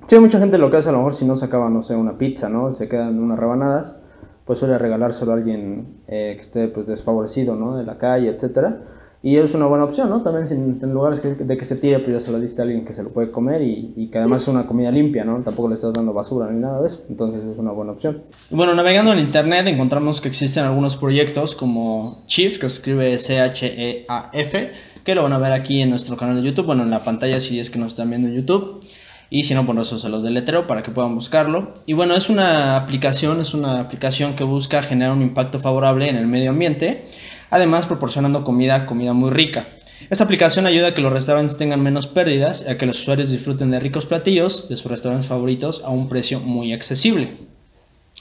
Sí, 0.06 0.18
mucha 0.18 0.38
gente 0.38 0.56
lo 0.58 0.70
que 0.70 0.78
hace 0.78 0.88
a 0.88 0.92
lo 0.92 0.98
mejor 0.98 1.14
si 1.14 1.26
no 1.26 1.36
se 1.36 1.44
acaba, 1.44 1.68
no 1.68 1.82
sé, 1.82 1.94
una 1.96 2.16
pizza, 2.16 2.48
¿no? 2.48 2.75
Se 2.75 2.88
quedan 2.88 3.18
unas 3.20 3.38
rebanadas, 3.38 3.98
pues 4.46 4.58
suele 4.60 4.78
regalárselo 4.78 5.32
a 5.32 5.34
alguien 5.34 5.98
eh, 6.06 6.32
que 6.36 6.40
esté 6.40 6.68
pues 6.68 6.86
desfavorecido, 6.86 7.56
¿no? 7.56 7.76
De 7.76 7.84
la 7.84 7.98
calle, 7.98 8.30
etcétera. 8.30 8.78
Y 9.26 9.38
es 9.38 9.54
una 9.54 9.66
buena 9.66 9.83
opción, 9.83 10.09
¿no? 10.09 10.23
También 10.23 10.78
en 10.80 10.95
lugares 10.95 11.21
de 11.21 11.56
que 11.56 11.64
se 11.64 11.75
tire, 11.75 11.99
pues 11.99 12.12
ya 12.16 12.21
se 12.21 12.30
lo 12.30 12.38
diste 12.38 12.62
a 12.62 12.64
alguien 12.64 12.85
que 12.85 12.95
se 12.95 13.02
lo 13.02 13.09
puede 13.09 13.33
comer 13.33 13.61
y, 13.61 13.92
y 13.97 14.06
que 14.06 14.18
además 14.18 14.42
es 14.42 14.47
una 14.47 14.68
comida 14.68 14.92
limpia, 14.92 15.25
¿no? 15.25 15.42
Tampoco 15.42 15.68
le 15.68 15.75
estás 15.75 15.92
dando 15.95 16.12
basura 16.12 16.49
ni 16.49 16.61
nada 16.61 16.80
de 16.80 16.87
eso. 16.87 17.04
Entonces 17.09 17.42
es 17.42 17.59
una 17.59 17.73
buena 17.73 17.90
opción. 17.90 18.23
Bueno, 18.50 18.73
navegando 18.75 19.12
en 19.12 19.18
internet 19.18 19.66
encontramos 19.66 20.21
que 20.21 20.28
existen 20.28 20.62
algunos 20.62 20.95
proyectos 20.95 21.56
como 21.56 22.23
Chief, 22.28 22.61
que 22.61 22.66
escribe 22.66 23.18
C-H-E-A-F, 23.18 24.71
que 25.02 25.14
lo 25.16 25.25
van 25.25 25.33
a 25.33 25.38
ver 25.38 25.54
aquí 25.54 25.83
en 25.83 25.90
nuestro 25.90 26.16
canal 26.16 26.37
de 26.37 26.49
YouTube, 26.49 26.66
bueno, 26.66 26.85
en 26.85 26.90
la 26.90 27.02
pantalla 27.02 27.40
si 27.40 27.59
es 27.59 27.68
que 27.68 27.80
nos 27.80 27.88
están 27.88 28.09
viendo 28.11 28.28
en 28.28 28.35
YouTube. 28.35 28.80
Y 29.28 29.42
si 29.42 29.54
no, 29.54 29.66
por 29.66 29.76
eso 29.76 29.99
se 29.99 30.09
los 30.09 30.23
deletreo 30.23 30.68
para 30.68 30.85
que 30.85 30.92
puedan 30.92 31.16
buscarlo. 31.16 31.75
Y 31.85 31.95
bueno, 31.95 32.14
es 32.14 32.30
una 32.30 32.76
aplicación, 32.76 33.40
es 33.40 33.54
una 33.54 33.80
aplicación 33.80 34.37
que 34.37 34.45
busca 34.45 34.85
generar 34.85 35.12
un 35.12 35.23
impacto 35.23 35.59
favorable 35.59 36.09
en 36.09 36.14
el 36.14 36.28
medio 36.28 36.50
ambiente 36.50 37.02
además 37.50 37.86
proporcionando 37.86 38.44
comida, 38.44 38.86
comida 38.86 39.12
muy 39.12 39.30
rica. 39.30 39.66
Esta 40.10 40.24
aplicación 40.24 40.66
ayuda 40.66 40.88
a 40.88 40.94
que 40.94 41.00
los 41.00 41.12
restaurantes 41.12 41.56
tengan 41.56 41.82
menos 41.82 42.06
pérdidas 42.06 42.64
y 42.66 42.70
a 42.70 42.78
que 42.78 42.86
los 42.86 43.00
usuarios 43.00 43.30
disfruten 43.30 43.70
de 43.70 43.80
ricos 43.80 44.06
platillos 44.06 44.68
de 44.68 44.76
sus 44.76 44.90
restaurantes 44.90 45.26
favoritos 45.26 45.82
a 45.84 45.90
un 45.90 46.08
precio 46.08 46.38
muy 46.40 46.72
accesible. 46.72 47.30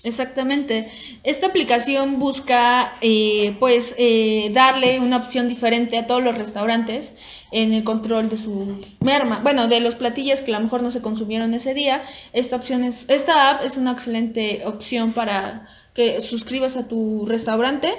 Exactamente. 0.06 0.88
Esta 1.24 1.48
aplicación 1.48 2.20
busca, 2.20 2.94
eh, 3.02 3.56
pues, 3.60 3.96
eh, 3.98 4.52
darle 4.54 5.00
una 5.00 5.18
opción 5.18 5.48
diferente 5.48 5.98
a 5.98 6.06
todos 6.06 6.24
los 6.24 6.38
restaurantes 6.38 7.16
en 7.52 7.74
el 7.74 7.84
control 7.84 8.30
de 8.30 8.38
su 8.38 8.78
merma, 9.00 9.40
bueno, 9.42 9.68
de 9.68 9.80
los 9.80 9.96
platillos 9.96 10.42
que 10.42 10.54
a 10.54 10.60
lo 10.60 10.64
mejor 10.64 10.84
no 10.84 10.92
se 10.92 11.02
consumieron 11.02 11.56
ese 11.56 11.74
día. 11.74 12.04
Esta 12.34 12.56
opción 12.56 12.84
es, 12.84 13.06
esta 13.08 13.50
app 13.50 13.64
es 13.66 13.78
una 13.78 13.94
excelente 13.94 14.62
opción 14.66 15.12
para 15.12 15.68
que 15.96 16.22
suscribas 16.22 16.76
a 16.78 16.88
tu 16.88 17.26
restaurante 17.26 17.90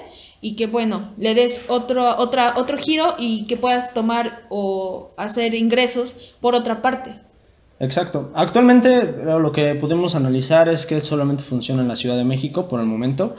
y 0.40 0.57
que 0.57 0.66
bueno, 0.66 1.11
le 1.16 1.35
des 1.35 1.62
otro, 1.69 2.16
otra, 2.19 2.55
otro 2.57 2.76
giro 2.78 3.14
y 3.19 3.47
que 3.47 3.57
puedas 3.57 3.95
tomar 3.95 4.47
o 4.49 5.09
hacer 5.16 5.55
ingresos 5.55 6.14
por 6.40 6.55
otra 6.55 6.83
parte. 6.83 7.14
Exacto. 7.78 8.31
Actualmente 8.35 9.25
lo 9.25 9.52
que 9.52 9.75
podemos 9.75 10.14
analizar 10.14 10.69
es 10.69 10.87
que 10.87 11.00
solamente 11.00 11.43
funciona 11.43 11.83
en 11.83 11.88
la 11.88 11.97
Ciudad 11.97 12.16
de 12.16 12.25
México 12.25 12.69
por 12.69 12.81
el 12.81 12.87
momento, 12.87 13.35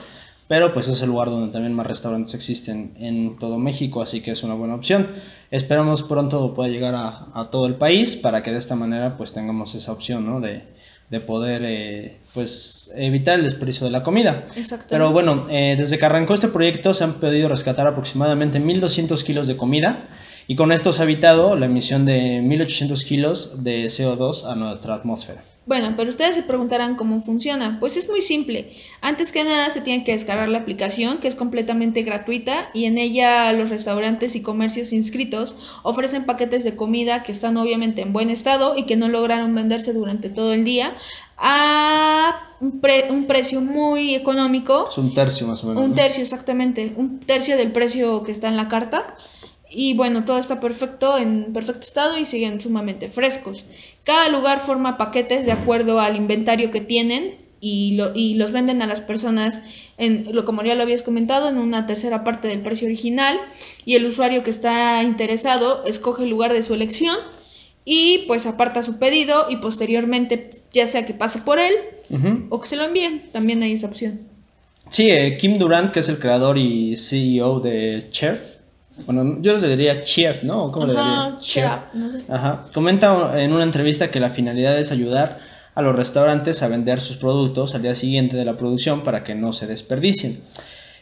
pero 0.48 0.74
pues 0.74 0.88
es 0.88 1.02
el 1.02 1.10
lugar 1.10 1.30
donde 1.30 1.52
también 1.52 1.74
más 1.74 1.88
restaurantes 1.88 2.34
existen 2.34 2.94
en 3.00 3.38
todo 3.38 3.58
México, 3.58 4.02
así 4.02 4.22
que 4.22 4.32
es 4.32 4.44
una 4.44 4.54
buena 4.54 4.76
opción. 4.76 5.08
Esperamos 5.50 6.04
pronto 6.04 6.54
pueda 6.54 6.70
llegar 6.70 6.94
a, 6.94 7.28
a 7.34 7.50
todo 7.50 7.66
el 7.66 7.76
país 7.76 8.16
para 8.16 8.44
que 8.44 8.52
de 8.52 8.60
esta 8.60 8.76
manera 8.76 9.18
pues 9.18 9.34
tengamos 9.34 9.74
esa 9.76 9.92
opción, 9.92 10.26
¿no? 10.26 10.40
De, 10.40 10.62
de 11.10 11.20
poder 11.22 11.62
eh, 11.64 12.18
pues 12.34 12.92
evitar 12.96 13.40
el 13.40 13.46
desperdicio 13.46 13.86
de 13.86 13.92
la 13.92 14.04
comida. 14.04 14.44
Pero 14.90 15.12
bueno, 15.12 15.48
eh, 15.50 15.76
desde 15.78 15.98
que 15.98 16.06
arrancó 16.06 16.34
este 16.34 16.50
proyecto 16.50 16.94
se 16.94 17.04
han 17.04 17.14
podido 17.14 17.48
rescatar 17.48 17.88
aproximadamente 17.88 18.60
1.200 18.60 19.24
kilos 19.24 19.48
de 19.48 19.56
comida 19.56 20.04
y 20.48 20.56
con 20.56 20.72
esto 20.72 20.94
se 20.94 21.02
ha 21.02 21.06
evitado 21.06 21.56
la 21.56 21.66
emisión 21.66 22.06
de 22.06 22.42
1.800 22.42 23.04
kilos 23.04 23.64
de 23.64 23.86
CO2 23.86 24.50
a 24.50 24.56
nuestra 24.56 24.96
atmósfera. 24.96 25.44
Bueno, 25.68 25.96
pero 25.98 26.10
ustedes 26.10 26.34
se 26.34 26.44
preguntarán 26.44 26.96
cómo 26.96 27.20
funciona. 27.20 27.78
Pues 27.82 27.98
es 27.98 28.08
muy 28.08 28.22
simple. 28.22 28.72
Antes 29.02 29.34
que 29.34 29.44
nada 29.44 29.70
se 29.70 29.82
tiene 29.82 30.06
que 30.06 30.14
descargar 30.14 30.48
la 30.48 30.60
aplicación, 30.60 31.18
que 31.18 31.28
es 31.28 31.36
completamente 31.36 32.04
gratuita, 32.04 32.70
y 32.74 32.86
en 32.86 32.98
ella 32.98 33.52
los 33.52 33.70
restaurantes 33.70 34.38
y 34.38 34.42
comercios 34.42 34.94
inscritos 34.94 35.58
ofrecen 35.84 36.24
paquetes 36.24 36.64
de 36.64 36.78
comida 36.78 37.22
que 37.22 37.34
están 37.34 37.58
obviamente 37.58 38.02
en 38.02 38.14
buen 38.14 38.30
estado 38.30 38.78
y 38.78 38.84
que 38.84 38.96
no 38.96 39.10
lograron 39.10 39.54
venderse 39.54 39.92
durante 39.92 40.30
todo 40.30 40.54
el 40.54 40.64
día 40.64 40.94
a 41.38 42.40
un, 42.62 42.82
un 43.10 43.26
precio 43.26 43.60
muy 43.60 44.16
económico. 44.16 44.88
Es 44.90 44.98
un 44.98 45.14
tercio 45.14 45.48
más 45.48 45.66
o 45.66 45.68
menos. 45.68 45.84
Un 45.84 45.96
tercio, 45.96 46.24
exactamente. 46.24 46.94
Un 46.96 47.20
tercio 47.20 47.58
del 47.58 47.74
precio 47.74 48.24
que 48.24 48.32
está 48.32 48.48
en 48.48 48.56
la 48.56 48.70
carta. 48.70 49.14
Y 49.70 49.94
bueno, 49.96 50.24
todo 50.26 50.38
está 50.38 50.60
perfecto, 50.60 51.18
en 51.18 51.52
perfecto 51.54 51.82
estado 51.82 52.18
y 52.18 52.26
siguen 52.26 52.62
sumamente 52.62 53.08
frescos. 53.08 53.66
Cada 54.04 54.30
lugar 54.30 54.60
forma 54.60 54.98
paquetes 54.98 55.46
de 55.46 55.52
acuerdo 55.52 56.00
al 56.00 56.16
inventario 56.16 56.72
que 56.72 56.82
tienen 56.82 57.36
y, 57.60 57.96
lo, 57.96 58.12
y 58.16 58.36
los 58.36 58.52
venden 58.52 58.82
a 58.82 58.88
las 58.88 59.02
personas, 59.02 59.62
en, 59.98 60.28
lo, 60.34 60.46
como 60.46 60.64
ya 60.64 60.76
lo 60.76 60.84
habías 60.84 61.04
comentado, 61.04 61.50
en 61.50 61.58
una 61.58 61.86
tercera 61.86 62.24
parte 62.24 62.48
del 62.48 62.62
precio 62.62 62.88
original. 62.88 63.38
Y 63.84 63.96
el 63.96 64.06
usuario 64.06 64.44
que 64.44 64.52
está 64.52 65.04
interesado 65.04 65.84
escoge 65.86 66.24
el 66.24 66.30
lugar 66.30 66.54
de 66.54 66.62
su 66.62 66.74
elección 66.74 67.18
y 67.84 68.26
pues 68.28 68.46
aparta 68.46 68.84
su 68.84 69.00
pedido 69.00 69.48
y 69.50 69.58
posteriormente 69.58 70.50
ya 70.74 70.86
sea 70.86 71.06
que 71.06 71.14
pase 71.14 71.40
por 71.40 71.58
él 71.58 71.74
o 72.50 72.60
que 72.60 72.68
se 72.68 72.76
lo 72.76 72.84
envíen, 72.84 73.24
también 73.32 73.64
hay 73.64 73.74
esa 73.74 73.88
opción. 73.88 74.20
Sí, 74.90 75.10
eh, 75.10 75.38
Kim 75.38 75.58
Durant, 75.58 75.92
que 75.92 76.02
es 76.02 76.10
el 76.10 76.20
creador 76.20 76.58
y 76.58 76.96
CEO 76.98 77.60
de 77.60 78.06
Chef, 78.12 78.57
bueno, 79.06 79.38
yo 79.42 79.58
le 79.58 79.68
diría 79.70 80.00
chef, 80.00 80.44
¿no? 80.44 80.72
¿Cómo 80.72 80.88
le 80.88 80.94
diría? 80.94 81.38
Chef. 81.40 81.72
No 81.94 82.10
sé. 82.10 82.32
Ajá. 82.32 82.64
Comenta 82.74 83.42
en 83.42 83.54
una 83.54 83.64
entrevista 83.64 84.10
que 84.10 84.20
la 84.20 84.30
finalidad 84.30 84.78
es 84.80 84.92
ayudar 84.92 85.40
a 85.76 85.82
los 85.82 85.96
restaurantes 85.96 86.64
a 86.64 86.68
vender 86.68 87.00
sus 87.00 87.18
productos 87.18 87.76
al 87.76 87.84
día 87.84 87.94
siguiente 87.94 88.36
de 88.36 88.46
la 88.46 88.54
producción 88.54 89.02
para 89.02 89.24
que 89.24 89.36
no 89.36 89.54
se 89.54 89.68
desperdicien. 89.68 90.40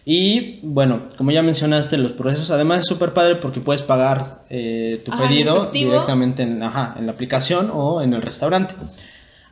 Y 0.03 0.59
bueno, 0.61 1.03
como 1.17 1.31
ya 1.31 1.41
mencionaste, 1.41 1.97
los 1.97 2.11
procesos, 2.11 2.51
además 2.51 2.79
es 2.79 2.85
súper 2.85 3.13
padre 3.13 3.37
porque 3.37 3.59
puedes 3.59 3.81
pagar 3.81 4.43
eh, 4.49 5.01
tu 5.03 5.11
pedido 5.11 5.71
directamente 5.71 6.43
en, 6.43 6.61
ajá, 6.61 6.95
en 6.99 7.07
la 7.07 7.13
aplicación 7.13 7.71
o 7.73 8.01
en 8.03 8.13
el 8.13 8.21
restaurante. 8.21 8.75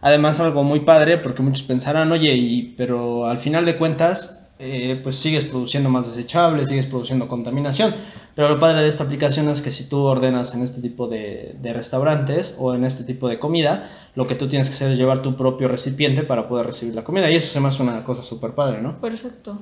Además, 0.02 0.40
algo 0.42 0.64
muy 0.64 0.82
padre 0.82 1.18
porque 1.18 1.42
muchos 1.42 1.64
pensarán, 1.64 2.12
oye, 2.12 2.36
y, 2.36 2.74
pero 2.78 3.26
al 3.26 3.40
final 3.40 3.66
de 3.66 3.78
cuentas, 3.78 4.50
eh, 4.60 5.00
pues 5.02 5.16
sigues 5.16 5.46
produciendo 5.46 5.90
más 5.90 6.06
desechables, 6.06 6.68
sigues 6.68 6.86
produciendo 6.86 7.28
contaminación. 7.28 7.96
Pero 8.36 8.50
lo 8.50 8.60
padre 8.60 8.82
de 8.82 8.90
esta 8.90 9.04
aplicación 9.04 9.48
es 9.50 9.62
que 9.62 9.70
si 9.70 9.88
tú 9.88 10.00
ordenas 10.00 10.56
en 10.56 10.64
este 10.64 10.82
tipo 10.82 11.08
de, 11.08 11.56
restaurantes 11.74 12.56
o 12.58 12.74
en 12.74 12.84
este 12.84 13.04
tipo 13.04 13.30
de 13.30 13.38
comida, 13.38 13.88
lo 14.16 14.28
que 14.28 14.36
tú 14.36 14.48
tienes 14.48 14.70
que 14.70 14.76
hacer 14.76 14.92
es 14.92 14.98
llevar 14.98 15.22
tu 15.22 15.36
propio 15.36 15.68
recipiente 15.68 16.24
para 16.24 16.48
poder 16.48 16.66
recibir 16.66 16.96
la 16.96 17.04
comida. 17.04 17.30
Y 17.30 17.36
eso 17.36 17.52
se 17.52 17.60
me 17.60 17.68
hace 17.68 17.84
una 17.84 18.04
cosa 18.04 18.24
súper 18.24 18.56
padre, 18.56 18.82
¿no? 18.82 19.00
Perfecto. 19.00 19.58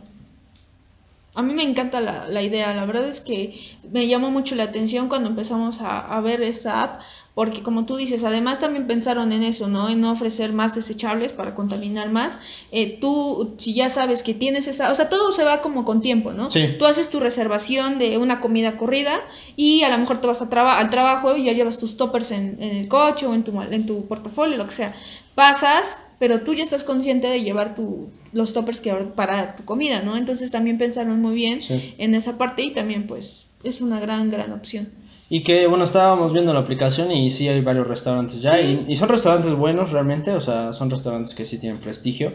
A 1.33 1.41
mí 1.41 1.53
me 1.53 1.63
encanta 1.63 2.01
la, 2.01 2.27
la, 2.27 2.41
idea, 2.41 2.73
la 2.73 2.85
verdad 2.85 3.07
es 3.07 3.21
que 3.21 3.57
me 3.89 4.07
llamó 4.07 4.31
mucho 4.31 4.55
la 4.55 4.63
atención 4.63 5.07
cuando 5.07 5.29
empezamos 5.29 5.79
a, 5.79 5.99
a 5.99 6.19
ver 6.19 6.41
esta 6.41 6.83
app, 6.83 7.01
porque 7.33 7.63
como 7.63 7.85
tú 7.85 7.95
dices, 7.95 8.25
además 8.25 8.59
también 8.59 8.87
pensaron 8.87 9.31
en 9.31 9.43
eso, 9.43 9.69
¿no? 9.69 9.87
En 9.87 10.01
no 10.01 10.11
ofrecer 10.11 10.51
más 10.51 10.75
desechables 10.75 11.31
para 11.31 11.55
contaminar 11.55 12.09
más. 12.09 12.39
Eh, 12.71 12.97
tú, 12.99 13.55
si 13.57 13.73
ya 13.73 13.89
sabes 13.89 14.23
que 14.23 14.33
tienes 14.33 14.67
esa, 14.67 14.91
o 14.91 14.95
sea, 14.95 15.07
todo 15.07 15.31
se 15.31 15.45
va 15.45 15.61
como 15.61 15.85
con 15.85 16.01
tiempo, 16.01 16.33
¿no? 16.33 16.49
Sí. 16.49 16.75
Tú 16.77 16.85
haces 16.85 17.09
tu 17.09 17.21
reservación 17.21 17.99
de 17.99 18.17
una 18.17 18.41
comida 18.41 18.75
corrida 18.75 19.13
y 19.55 19.83
a 19.83 19.89
lo 19.89 19.97
mejor 19.97 20.19
te 20.19 20.27
vas 20.27 20.41
a 20.41 20.49
traba 20.49 20.79
al 20.79 20.89
trabajo 20.89 21.37
y 21.37 21.45
ya 21.45 21.53
llevas 21.53 21.77
tus 21.77 21.95
toppers 21.95 22.31
en, 22.31 22.61
en, 22.61 22.75
el 22.75 22.87
coche 22.89 23.25
o 23.25 23.33
en 23.33 23.43
tu, 23.43 23.61
en 23.61 23.85
tu 23.85 24.05
portafolio, 24.07 24.57
lo 24.57 24.65
que 24.65 24.73
sea. 24.73 24.93
Pasas, 25.33 25.95
pero 26.21 26.41
tú 26.41 26.53
ya 26.53 26.63
estás 26.63 26.83
consciente 26.83 27.25
de 27.27 27.41
llevar 27.41 27.73
tu, 27.73 28.11
los 28.31 28.53
toppers 28.53 28.79
que 28.79 28.93
para 28.93 29.55
tu 29.55 29.65
comida, 29.65 30.03
¿no? 30.03 30.15
Entonces 30.15 30.51
también 30.51 30.77
pensaron 30.77 31.19
muy 31.19 31.33
bien 31.33 31.63
Sí. 31.63 31.95
en 31.97 32.13
esa 32.13 32.37
parte 32.37 32.61
y 32.61 32.69
también 32.73 33.07
pues 33.07 33.47
es 33.63 33.81
una 33.81 33.99
gran, 33.99 34.29
gran 34.29 34.51
opción. 34.53 34.87
Y 35.31 35.41
que, 35.41 35.65
bueno, 35.65 35.83
estábamos 35.83 36.31
viendo 36.31 36.53
la 36.53 36.59
aplicación 36.59 37.11
y 37.11 37.31
sí 37.31 37.47
hay 37.47 37.61
varios 37.61 37.87
restaurantes 37.87 38.39
ya. 38.39 38.51
Sí. 38.51 38.85
Y, 38.87 38.93
y 38.93 38.95
son 38.97 39.09
restaurantes 39.09 39.53
buenos 39.53 39.91
realmente, 39.91 40.29
o 40.31 40.41
sea, 40.41 40.73
son 40.73 40.91
restaurantes 40.91 41.33
que 41.33 41.43
sí 41.45 41.57
tienen 41.57 41.79
prestigio. 41.79 42.31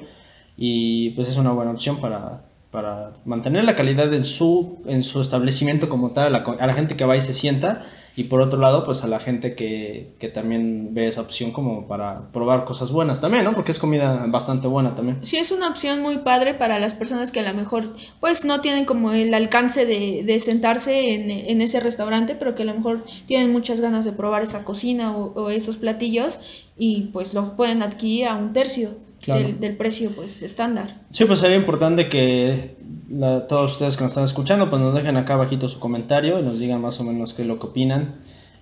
Y 0.57 1.11
pues 1.11 1.29
es 1.29 1.37
una 1.37 1.53
buena 1.53 1.71
opción 1.71 1.99
para, 2.01 2.43
para 2.73 3.13
mantener 3.25 3.63
la 3.65 3.77
calidad 3.77 4.13
en 4.13 4.25
su, 4.25 4.83
en 4.87 5.05
su 5.05 5.21
establecimiento 5.21 5.89
como 5.89 6.11
tal, 6.11 6.27
a 6.35 6.39
la, 6.41 6.45
a 6.59 6.67
la 6.67 6.75
gente 6.75 6.97
que 6.97 7.05
va 7.05 7.17
y 7.17 7.21
se 7.21 7.35
sienta. 7.35 7.85
Y 8.19 8.25
por 8.25 8.41
otro 8.41 8.59
lado, 8.59 8.83
pues 8.85 9.05
a 9.05 9.07
la 9.09 9.19
gente 9.21 9.55
que, 9.55 10.15
que 10.19 10.29
también 10.29 10.95
ve 10.95 11.07
esa 11.07 11.21
opción 11.21 11.53
como 11.53 11.87
para 11.87 12.33
probar 12.33 12.65
cosas 12.65 12.91
buenas 12.91 13.21
también, 13.21 13.45
¿no? 13.45 13.53
Porque 13.53 13.73
es 13.73 13.79
comida 13.79 14.25
bastante 14.29 14.67
buena 14.69 14.95
también. 14.95 15.19
Sí, 15.21 15.37
es 15.37 15.51
una 15.51 15.69
opción 15.69 16.01
muy 16.01 16.19
padre 16.19 16.55
para 16.55 16.79
las 16.79 16.95
personas 16.95 17.31
que 17.31 17.41
a 17.41 17.43
lo 17.53 17.55
mejor 17.55 17.85
pues 18.21 18.45
no 18.47 18.63
tienen 18.63 18.87
como 18.87 19.13
el 19.13 19.35
alcance 19.35 19.85
de, 19.85 20.23
de 20.25 20.41
sentarse 20.41 21.13
en, 21.15 21.29
en 21.31 21.61
ese 21.61 21.79
restaurante, 21.81 22.35
pero 22.35 22.55
que 22.55 22.63
a 22.63 22.67
lo 22.67 22.75
mejor 22.75 23.05
tienen 23.27 23.53
muchas 23.53 23.83
ganas 23.83 24.07
de 24.07 24.13
probar 24.13 24.43
esa 24.43 24.65
cocina 24.65 25.15
o, 25.15 25.33
o 25.35 25.51
esos 25.51 25.77
platillos 25.77 26.39
y 26.79 27.11
pues 27.13 27.35
los 27.35 27.51
pueden 27.51 27.83
adquirir 27.83 28.29
a 28.29 28.35
un 28.35 28.53
tercio 28.55 28.91
Claro. 29.21 29.43
del, 29.43 29.59
del 29.59 29.77
precio 29.77 30.11
pues 30.15 30.41
estándar. 30.43 31.01
Sí, 31.11 31.25
pues 31.25 31.41
sería 31.41 31.57
importante 31.57 32.09
que 32.09 32.77
la- 33.09 33.47
todos 33.47 33.73
ustedes 33.73 33.97
que 33.97 34.05
nos 34.05 34.13
están 34.13 34.25
escuchando, 34.25 34.69
pues 34.71 34.81
nos 34.83 34.95
dejen 34.95 35.17
acá 35.17 35.35
abajito 35.35 35.69
su 35.69 35.79
comentario 35.79 36.39
y 36.41 36.43
nos 36.43 36.59
digan 36.59 36.81
más 36.81 36.99
o 37.01 37.05
menos 37.05 37.35
qué 37.35 37.43
es 37.43 37.49
lo 37.49 37.59
que 37.59 37.67
opinan 37.67 38.15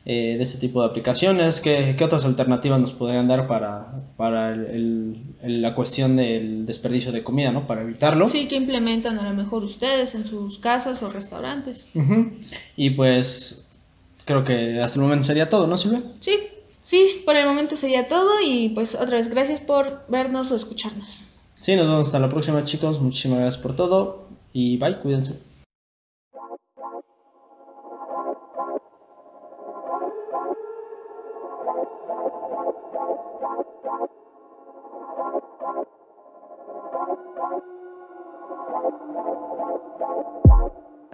eh, 0.07 0.35
de 0.37 0.42
este 0.42 0.59
tipo 0.59 0.83
de 0.83 0.88
aplicaciones, 0.88 1.62
qué, 1.62 1.94
qué 1.96 2.04
otras 2.04 2.26
alternativas 2.26 2.78
nos 2.78 2.92
podrían 2.92 3.26
dar 3.26 3.46
para, 3.46 4.02
para 4.18 4.52
el- 4.52 5.16
la 5.42 5.74
cuestión 5.74 6.16
del 6.16 6.66
desperdicio 6.66 7.11
de 7.11 7.22
comida, 7.22 7.52
¿no? 7.52 7.66
Para 7.66 7.80
evitarlo. 7.83 8.26
Sí, 8.28 8.46
que 8.46 8.57
implementan 8.57 9.18
a 9.18 9.30
lo 9.30 9.35
mejor 9.35 9.64
ustedes 9.64 10.14
en 10.14 10.26
sus 10.26 10.59
casas 10.59 11.02
o 11.02 11.09
restaurantes. 11.11 11.87
Y 12.76 12.90
pues 12.90 13.68
creo 14.26 14.44
que 14.44 14.80
hasta 14.80 14.96
el 14.98 15.02
momento 15.04 15.24
sería 15.24 15.48
todo, 15.48 15.66
¿no, 15.66 15.78
Silvia? 15.78 16.02
Sí, 16.20 16.37
sí, 16.83 17.22
por 17.24 17.37
el 17.37 17.46
momento 17.46 17.74
sería 17.76 18.07
todo 18.07 18.30
y 18.46 18.70
pues 18.70 18.94
otra 18.94 19.16
vez 19.16 19.28
gracias 19.28 19.61
por 19.61 20.04
vernos 20.09 20.50
o 20.52 20.57
escucharnos. 20.57 21.20
Sí, 21.59 21.76
nos 21.76 21.87
vemos 21.87 22.07
hasta 22.09 22.18
la 22.18 22.28
próxima 22.28 22.62
chicos, 22.64 23.00
muchísimas 23.00 23.38
gracias 23.40 23.62
por 23.62 23.74
todo 23.74 24.23
y 24.54 24.78
bye, 24.78 24.98
cuídense. 25.00 25.34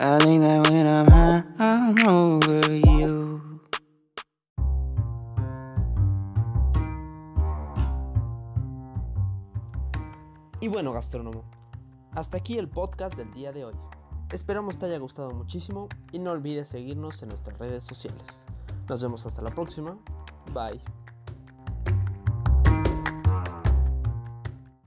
I 0.02 0.18
think 0.18 0.42
that 0.42 0.66
when 0.68 0.86
I'm 0.86 1.06
high, 1.08 1.42
I'm 1.58 2.08
over 2.08 2.74
you. 2.74 3.40
Y 10.60 10.68
bueno, 10.68 10.92
gastrónomo, 10.92 11.44
hasta 12.12 12.38
aquí 12.38 12.58
el 12.58 12.68
podcast 12.68 13.16
del 13.16 13.32
día 13.32 13.52
de 13.52 13.64
hoy. 13.64 13.74
Esperamos 14.32 14.78
te 14.78 14.86
haya 14.86 14.98
gustado 14.98 15.32
muchísimo 15.32 15.88
y 16.12 16.18
no 16.18 16.30
olvides 16.30 16.68
seguirnos 16.68 17.22
en 17.22 17.30
nuestras 17.30 17.58
redes 17.58 17.84
sociales. 17.84 18.44
Nos 18.88 19.02
vemos 19.02 19.26
hasta 19.26 19.42
la 19.42 19.50
próxima. 19.50 19.98
Bye. 20.52 20.99